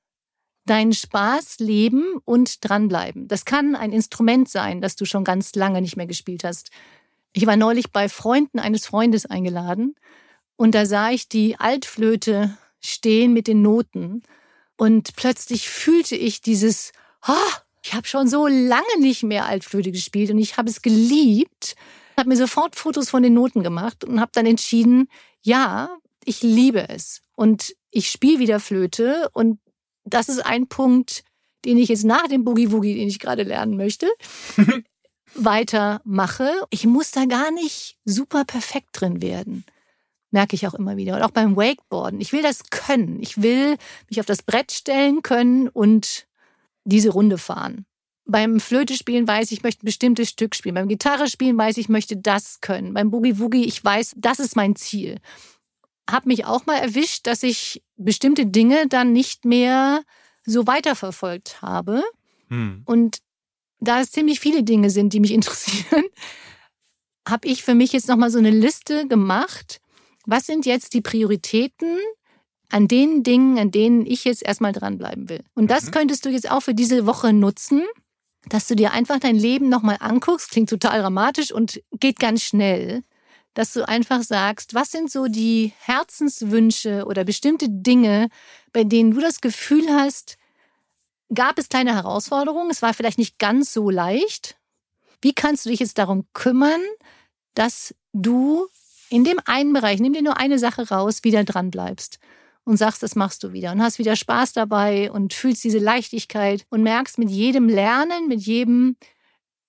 deinen 0.66 0.94
Spaß 0.94 1.60
leben 1.60 2.16
und 2.26 2.68
dranbleiben? 2.68 3.28
Das 3.28 3.46
kann 3.46 3.76
ein 3.76 3.92
Instrument 3.92 4.50
sein, 4.50 4.82
das 4.82 4.96
du 4.96 5.06
schon 5.06 5.24
ganz 5.24 5.54
lange 5.54 5.80
nicht 5.80 5.96
mehr 5.96 6.08
gespielt 6.08 6.44
hast. 6.44 6.72
Ich 7.34 7.46
war 7.46 7.56
neulich 7.56 7.92
bei 7.92 8.10
Freunden 8.10 8.58
eines 8.58 8.88
Freundes 8.88 9.28
eingeladen 9.28 9.96
und 10.56 10.74
da 10.74 10.88
sah 10.88 11.12
ich 11.12 11.30
die 11.30 11.56
Altflöte 11.60 12.58
stehen 12.80 13.32
mit 13.32 13.46
den 13.46 13.62
Noten 13.62 14.24
und 14.76 15.16
plötzlich 15.16 15.70
fühlte 15.70 16.16
ich 16.16 16.42
dieses, 16.42 16.94
oh, 17.28 17.52
ich 17.84 17.94
habe 17.94 18.08
schon 18.08 18.28
so 18.28 18.48
lange 18.48 19.00
nicht 19.00 19.22
mehr 19.22 19.46
Altflöte 19.46 19.92
gespielt 19.92 20.32
und 20.32 20.40
ich 20.40 20.58
habe 20.58 20.70
es 20.72 20.82
geliebt 20.82 21.76
habe 22.22 22.30
mir 22.30 22.38
sofort 22.38 22.76
Fotos 22.76 23.10
von 23.10 23.24
den 23.24 23.34
Noten 23.34 23.64
gemacht 23.64 24.04
und 24.04 24.22
habe 24.22 24.32
dann 24.34 24.46
entschieden, 24.46 25.08
ja, 25.42 25.90
ich 26.24 26.44
liebe 26.44 26.88
es 26.88 27.22
und 27.34 27.76
ich 27.90 28.10
spiele 28.10 28.38
wieder 28.38 28.60
Flöte 28.60 29.28
und 29.34 29.60
das 30.04 30.30
ist 30.30 30.46
ein 30.46 30.68
Punkt, 30.68 31.24
den 31.66 31.78
ich 31.78 31.90
jetzt 31.90 32.06
nach 32.06 32.28
dem 32.28 32.44
Boogie 32.44 32.72
Woogie, 32.72 32.94
den 32.94 33.08
ich 33.08 33.18
gerade 33.18 33.42
lernen 33.42 33.76
möchte, 33.76 34.08
weitermache. 35.34 36.50
Ich 36.70 36.86
muss 36.86 37.10
da 37.10 37.26
gar 37.26 37.50
nicht 37.52 37.98
super 38.06 38.46
perfekt 38.46 38.90
drin 38.94 39.22
werden. 39.22 39.66
Merke 40.30 40.56
ich 40.56 40.68
auch 40.68 40.76
immer 40.76 40.96
wieder. 40.96 41.16
Und 41.16 41.24
auch 41.24 41.32
beim 41.32 41.58
Wakeboarden. 41.58 42.22
Ich 42.22 42.34
will 42.34 42.44
das 42.44 42.70
können. 42.70 43.20
Ich 43.20 43.42
will 43.42 43.78
mich 44.10 44.20
auf 44.20 44.28
das 44.28 44.44
Brett 44.44 44.72
stellen 44.72 45.24
können 45.24 45.70
und 45.70 46.28
diese 46.84 47.10
Runde 47.10 47.40
fahren. 47.40 47.86
Beim 48.32 48.62
Flöte 48.62 48.96
spielen 48.96 49.28
weiß 49.28 49.52
ich, 49.52 49.58
ich 49.58 49.64
möchte 49.64 49.84
ein 49.84 49.88
bestimmtes 49.88 50.30
Stück 50.30 50.56
spielen. 50.56 50.76
Beim 50.76 50.88
Gitarre 50.88 51.28
spielen 51.28 51.58
weiß 51.58 51.76
ich, 51.76 51.86
ich 51.86 51.90
möchte 51.90 52.16
das 52.16 52.62
können. 52.62 52.94
Beim 52.94 53.12
Boogie 53.12 53.40
Woogie, 53.40 53.66
ich 53.66 53.84
weiß, 53.84 54.14
das 54.16 54.40
ist 54.40 54.56
mein 54.56 54.78
Ziel. 54.78 55.18
Hab 56.10 56.26
mich 56.26 56.46
auch 56.46 56.66
mal 56.66 56.78
erwischt, 56.78 57.28
dass 57.28 57.44
ich 57.44 57.84
bestimmte 57.98 58.46
Dinge 58.46 58.88
dann 58.88 59.12
nicht 59.12 59.44
mehr 59.44 60.04
so 60.46 60.66
weiterverfolgt 60.66 61.62
habe. 61.62 62.04
Hm. 62.48 62.84
Und 62.86 63.18
da 63.80 64.00
es 64.00 64.12
ziemlich 64.12 64.40
viele 64.40 64.64
Dinge 64.64 64.90
sind, 64.92 65.12
die 65.12 65.20
mich 65.20 65.32
interessieren, 65.34 66.06
habe 67.28 67.48
ich 67.50 67.64
für 67.64 67.76
mich 67.76 67.92
jetzt 67.92 68.08
nochmal 68.08 68.32
so 68.32 68.40
eine 68.40 68.52
Liste 68.52 69.10
gemacht. 69.10 69.82
Was 70.26 70.46
sind 70.46 70.66
jetzt 70.66 70.94
die 70.94 71.02
Prioritäten 71.02 71.98
an 72.70 72.88
den 72.88 73.24
Dingen, 73.24 73.60
an 73.60 73.72
denen 73.72 74.06
ich 74.06 74.24
jetzt 74.24 74.42
erstmal 74.42 74.72
dranbleiben 74.72 75.28
will? 75.28 75.44
Und 75.54 75.70
das 75.70 75.88
mhm. 75.88 75.92
könntest 75.92 76.26
du 76.26 76.30
jetzt 76.30 76.50
auch 76.50 76.62
für 76.62 76.74
diese 76.74 77.06
Woche 77.06 77.34
nutzen 77.34 77.84
dass 78.48 78.68
du 78.68 78.76
dir 78.76 78.92
einfach 78.92 79.20
dein 79.20 79.36
Leben 79.36 79.70
nochmal 79.70 79.98
anguckst, 80.00 80.52
klingt 80.52 80.70
total 80.70 81.02
dramatisch 81.02 81.52
und 81.52 81.82
geht 82.00 82.20
ganz 82.20 82.42
schnell, 82.42 83.04
dass 83.54 83.74
du 83.74 83.88
einfach 83.88 84.24
sagst, 84.24 84.74
was 84.74 84.92
sind 84.92 85.12
so 85.12 85.28
die 85.28 85.74
Herzenswünsche 85.80 87.06
oder 87.06 87.24
bestimmte 87.24 87.68
Dinge, 87.70 88.30
bei 88.74 88.84
denen 88.84 89.12
du 89.12 89.20
das 89.20 89.42
Gefühl 89.42 89.90
hast, 89.90 90.38
gab 91.34 91.60
es 91.60 91.70
kleine 91.70 91.94
Herausforderungen, 91.94 92.72
es 92.72 92.82
war 92.82 92.94
vielleicht 92.94 93.18
nicht 93.18 93.40
ganz 93.40 93.74
so 93.74 93.90
leicht. 93.90 94.58
Wie 95.22 95.34
kannst 95.34 95.66
du 95.66 95.70
dich 95.70 95.80
jetzt 95.80 95.98
darum 95.98 96.26
kümmern, 96.34 96.82
dass 97.54 97.94
du 98.14 98.68
in 99.10 99.24
dem 99.24 99.40
einen 99.46 99.74
Bereich, 99.74 100.00
nimm 100.00 100.14
dir 100.14 100.24
nur 100.24 100.38
eine 100.38 100.58
Sache 100.58 100.90
raus, 100.90 101.24
wieder 101.24 101.44
dran 101.44 101.70
bleibst? 101.70 102.20
Und 102.64 102.78
sagst, 102.78 103.02
das 103.04 103.16
machst 103.16 103.44
du 103.44 103.54
wieder 103.54 103.72
und 103.72 103.82
hast 103.82 104.00
wieder 104.00 104.16
Spaß 104.16 104.54
dabei 104.54 105.12
und 105.12 105.34
fühlst 105.34 105.64
diese 105.64 105.80
Leichtigkeit 105.80 106.66
und 106.70 106.84
merkst 106.84 107.18
mit 107.18 107.30
jedem 107.30 107.68
Lernen, 107.68 108.28
mit 108.28 108.42
jedem 108.42 108.98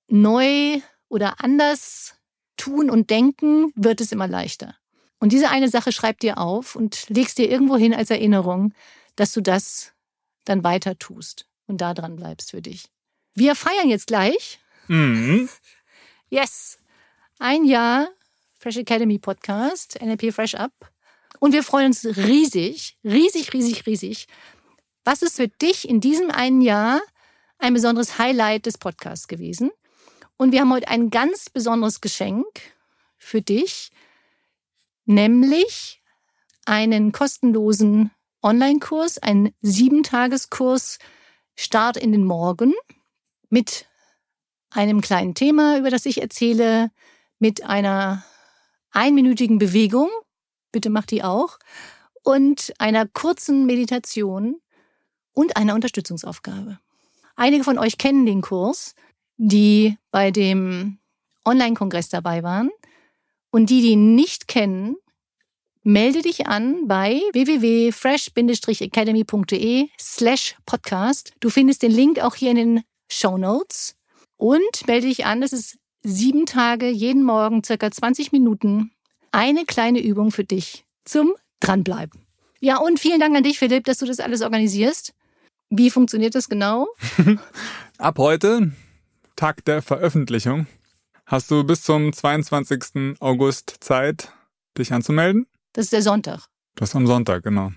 neu 0.09 0.81
oder 1.09 1.43
anders 1.43 2.15
tun 2.57 2.91
und 2.91 3.11
denken, 3.11 3.73
wird 3.75 4.01
es 4.01 4.13
immer 4.13 4.29
leichter. 4.29 4.77
Und 5.19 5.33
diese 5.33 5.51
eine 5.51 5.69
Sache 5.69 5.93
schreib 5.93 6.21
dir 6.21 6.39
auf 6.39 6.77
und 6.77 7.09
legst 7.09 7.39
dir 7.39 7.49
irgendwo 7.49 7.77
hin 7.77 7.95
als 7.95 8.11
Erinnerung, 8.11 8.75
dass 9.17 9.33
du 9.33 9.41
das 9.41 9.93
dann 10.45 10.65
weiter 10.65 10.99
tust 10.99 11.47
und 11.67 11.81
da 11.81 11.95
dran 11.95 12.17
bleibst 12.17 12.51
für 12.51 12.61
dich. 12.61 12.87
Wir 13.35 13.55
feiern 13.55 13.89
jetzt 13.89 14.09
gleich. 14.09 14.59
Mhm. 14.89 15.49
Yes. 16.29 16.79
Ein 17.39 17.65
Jahr 17.65 18.09
Fresh 18.59 18.77
Academy 18.77 19.19
Podcast, 19.19 19.99
NLP 20.01 20.33
Fresh 20.33 20.55
Up. 20.55 20.73
Und 21.43 21.53
wir 21.53 21.65
freuen 21.65 21.87
uns 21.87 22.05
riesig, 22.05 22.97
riesig, 23.03 23.53
riesig, 23.53 23.85
riesig. 23.85 24.29
Was 25.03 25.23
ist 25.23 25.35
für 25.39 25.49
dich 25.49 25.89
in 25.89 26.01
diesem 26.01 26.31
einen 26.31 26.61
Jahr 26.61 27.01
ein 27.59 27.75
besonderes 27.75 28.17
Highlight 28.17 28.67
des 28.67 28.79
Podcasts 28.79 29.27
gewesen. 29.27 29.73
Und 30.37 30.53
wir 30.53 30.61
haben 30.61 30.73
heute 30.73 30.87
ein 30.87 31.11
ganz 31.11 31.51
besonderes 31.51 32.01
Geschenk 32.01 32.47
für 33.19 33.43
dich, 33.43 33.91
nämlich 35.05 36.01
einen 36.65 37.11
kostenlosen 37.11 38.13
Online-Kurs, 38.41 39.19
einen 39.19 39.53
Siebentageskurs 39.63 41.01
Start 41.57 41.97
in 41.97 42.13
den 42.13 42.25
Morgen 42.25 42.73
mit 43.51 43.87
einem 44.71 45.01
kleinen 45.01 45.35
Thema, 45.35 45.77
über 45.77 45.91
das 45.91 46.07
ich 46.07 46.23
erzähle, 46.23 46.93
mit 47.41 47.65
einer 47.65 48.25
einminütigen 48.93 49.59
Bewegung, 49.59 50.09
bitte 50.73 50.91
mach 50.91 51.07
die 51.07 51.23
auch, 51.23 51.59
und 52.23 52.73
einer 52.79 53.07
kurzen 53.07 53.67
Meditation 53.67 54.57
und 55.33 55.57
einer 55.57 55.75
Unterstützungsaufgabe. 55.75 56.79
Einige 57.37 57.65
von 57.65 57.79
euch 57.79 57.99
kennen 57.99 58.25
den 58.27 58.43
Kurs, 58.43 58.95
die 59.37 59.97
bei 60.11 60.31
dem 60.31 60.99
Online-Kongress 61.45 62.09
dabei 62.09 62.43
waren. 62.43 62.71
Und 63.51 63.69
die, 63.71 63.83
die 63.83 63.93
ihn 63.93 64.15
nicht 64.15 64.49
kennen, 64.49 64.97
melde 65.83 66.23
dich 66.23 66.47
an 66.47 66.87
bei 66.87 67.21
www.fresh-academy.de 67.33 69.89
slash 69.99 70.57
podcast. 70.65 71.35
Du 71.41 71.51
findest 71.51 71.83
den 71.83 71.91
Link 71.91 72.21
auch 72.21 72.37
hier 72.37 72.53
in 72.53 72.57
den 72.57 72.83
Show 73.11 73.37
Notes. 73.37 73.97
Und 74.37 74.87
melde 74.87 75.09
dich 75.09 75.27
an, 75.27 75.41
das 75.41 75.53
ist 75.53 75.77
sieben 76.03 76.47
Tage, 76.47 76.89
jeden 76.89 77.25
Morgen 77.25 77.65
circa 77.65 77.91
20 77.91 78.31
Minuten. 78.33 78.93
Eine 79.35 79.65
kleine 79.65 80.01
Übung 80.01 80.31
für 80.31 80.45
dich 80.45 80.85
zum 81.07 81.33
Dranbleiben. 81.61 82.21
Ja, 82.61 82.77
und 82.77 83.01
vielen 83.01 83.19
Dank 83.19 83.35
an 83.35 83.43
dich, 83.43 83.59
Philipp, 83.59 83.85
dass 83.85 83.97
du 83.97 84.05
das 84.05 84.21
alles 84.21 84.43
organisierst. 84.43 85.15
Wie 85.71 85.89
funktioniert 85.89 86.35
das 86.35 86.51
genau? 86.51 86.87
Ab 87.99 88.19
heute, 88.19 88.73
Tag 89.35 89.65
der 89.65 89.81
Veröffentlichung, 89.81 90.67
hast 91.25 91.51
du 91.51 91.65
bis 91.65 91.83
zum 91.83 92.13
22. 92.13 93.21
August 93.21 93.79
Zeit, 93.81 94.31
dich 94.77 94.93
anzumelden. 94.93 95.47
Das 95.73 95.87
ist 95.87 95.95
der 95.95 96.03
Sonntag. 96.03 96.45
Das 96.75 96.91
ist 96.91 96.97
am 96.97 97.07
Sonntag, 97.07 97.43
genau. 97.43 97.73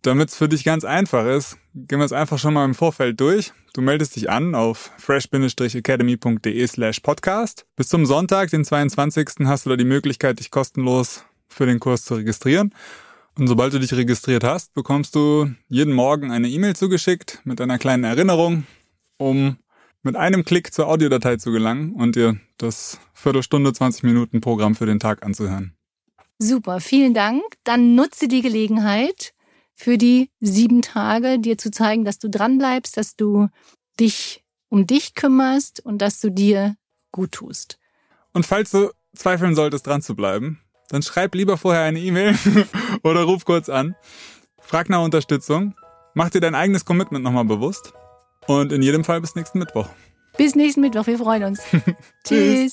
Damit 0.00 0.30
es 0.30 0.36
für 0.36 0.48
dich 0.48 0.64
ganz 0.64 0.84
einfach 0.84 1.26
ist, 1.26 1.58
gehen 1.86 1.98
wir 1.98 2.04
es 2.04 2.12
einfach 2.12 2.38
schon 2.38 2.54
mal 2.54 2.64
im 2.64 2.74
Vorfeld 2.74 3.20
durch. 3.20 3.52
Du 3.74 3.80
meldest 3.80 4.16
dich 4.16 4.30
an 4.30 4.54
auf 4.54 4.90
fresh-academy.de 4.98 6.66
slash 6.66 7.00
podcast. 7.00 7.66
Bis 7.76 7.88
zum 7.88 8.06
Sonntag, 8.06 8.50
den 8.50 8.64
22. 8.64 9.46
hast 9.46 9.66
du 9.66 9.70
da 9.70 9.76
die 9.76 9.84
Möglichkeit, 9.84 10.40
dich 10.40 10.50
kostenlos 10.50 11.24
für 11.48 11.66
den 11.66 11.78
Kurs 11.78 12.04
zu 12.04 12.14
registrieren. 12.14 12.74
Und 13.38 13.46
sobald 13.46 13.72
du 13.72 13.78
dich 13.78 13.92
registriert 13.92 14.42
hast, 14.42 14.74
bekommst 14.74 15.14
du 15.14 15.50
jeden 15.68 15.92
Morgen 15.92 16.32
eine 16.32 16.48
E-Mail 16.48 16.74
zugeschickt 16.74 17.40
mit 17.44 17.60
einer 17.60 17.78
kleinen 17.78 18.04
Erinnerung, 18.04 18.66
um 19.16 19.58
mit 20.02 20.16
einem 20.16 20.44
Klick 20.44 20.72
zur 20.72 20.88
Audiodatei 20.88 21.36
zu 21.36 21.52
gelangen 21.52 21.92
und 21.92 22.16
dir 22.16 22.38
das 22.56 22.98
Viertelstunde, 23.12 23.72
20 23.72 24.02
Minuten 24.02 24.40
Programm 24.40 24.74
für 24.74 24.86
den 24.86 24.98
Tag 24.98 25.24
anzuhören. 25.24 25.74
Super, 26.38 26.80
vielen 26.80 27.14
Dank. 27.14 27.42
Dann 27.64 27.94
nutze 27.94 28.26
die 28.26 28.42
Gelegenheit 28.42 29.32
für 29.78 29.96
die 29.96 30.30
sieben 30.40 30.82
Tage, 30.82 31.38
dir 31.38 31.56
zu 31.56 31.70
zeigen, 31.70 32.04
dass 32.04 32.18
du 32.18 32.28
dranbleibst, 32.28 32.96
dass 32.96 33.14
du 33.14 33.48
dich 34.00 34.44
um 34.68 34.86
dich 34.86 35.14
kümmerst 35.14 35.84
und 35.84 36.02
dass 36.02 36.20
du 36.20 36.30
dir 36.30 36.74
gut 37.12 37.32
tust. 37.32 37.78
Und 38.32 38.44
falls 38.44 38.72
du 38.72 38.90
zweifeln 39.14 39.54
solltest, 39.54 39.86
dran 39.86 40.02
zu 40.02 40.16
bleiben, 40.16 40.60
dann 40.88 41.02
schreib 41.02 41.34
lieber 41.34 41.56
vorher 41.56 41.82
eine 41.82 42.00
E-Mail 42.00 42.36
oder 43.04 43.22
ruf 43.22 43.44
kurz 43.44 43.68
an. 43.68 43.94
Frag 44.60 44.88
nach 44.90 45.02
Unterstützung. 45.02 45.74
Mach 46.12 46.30
dir 46.30 46.40
dein 46.40 46.56
eigenes 46.56 46.84
Commitment 46.84 47.24
nochmal 47.24 47.44
bewusst. 47.44 47.92
Und 48.46 48.72
in 48.72 48.82
jedem 48.82 49.04
Fall 49.04 49.20
bis 49.20 49.36
nächsten 49.36 49.60
Mittwoch. 49.60 49.88
Bis 50.36 50.56
nächsten 50.56 50.80
Mittwoch, 50.80 51.06
wir 51.06 51.18
freuen 51.18 51.44
uns. 51.44 51.62
Tschüss. 52.24 52.72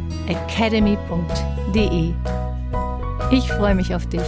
www.fresh-academy.de. 0.31 2.13
Ich 3.31 3.51
freue 3.51 3.75
mich 3.75 3.93
auf 3.95 4.07
dich. 4.07 4.21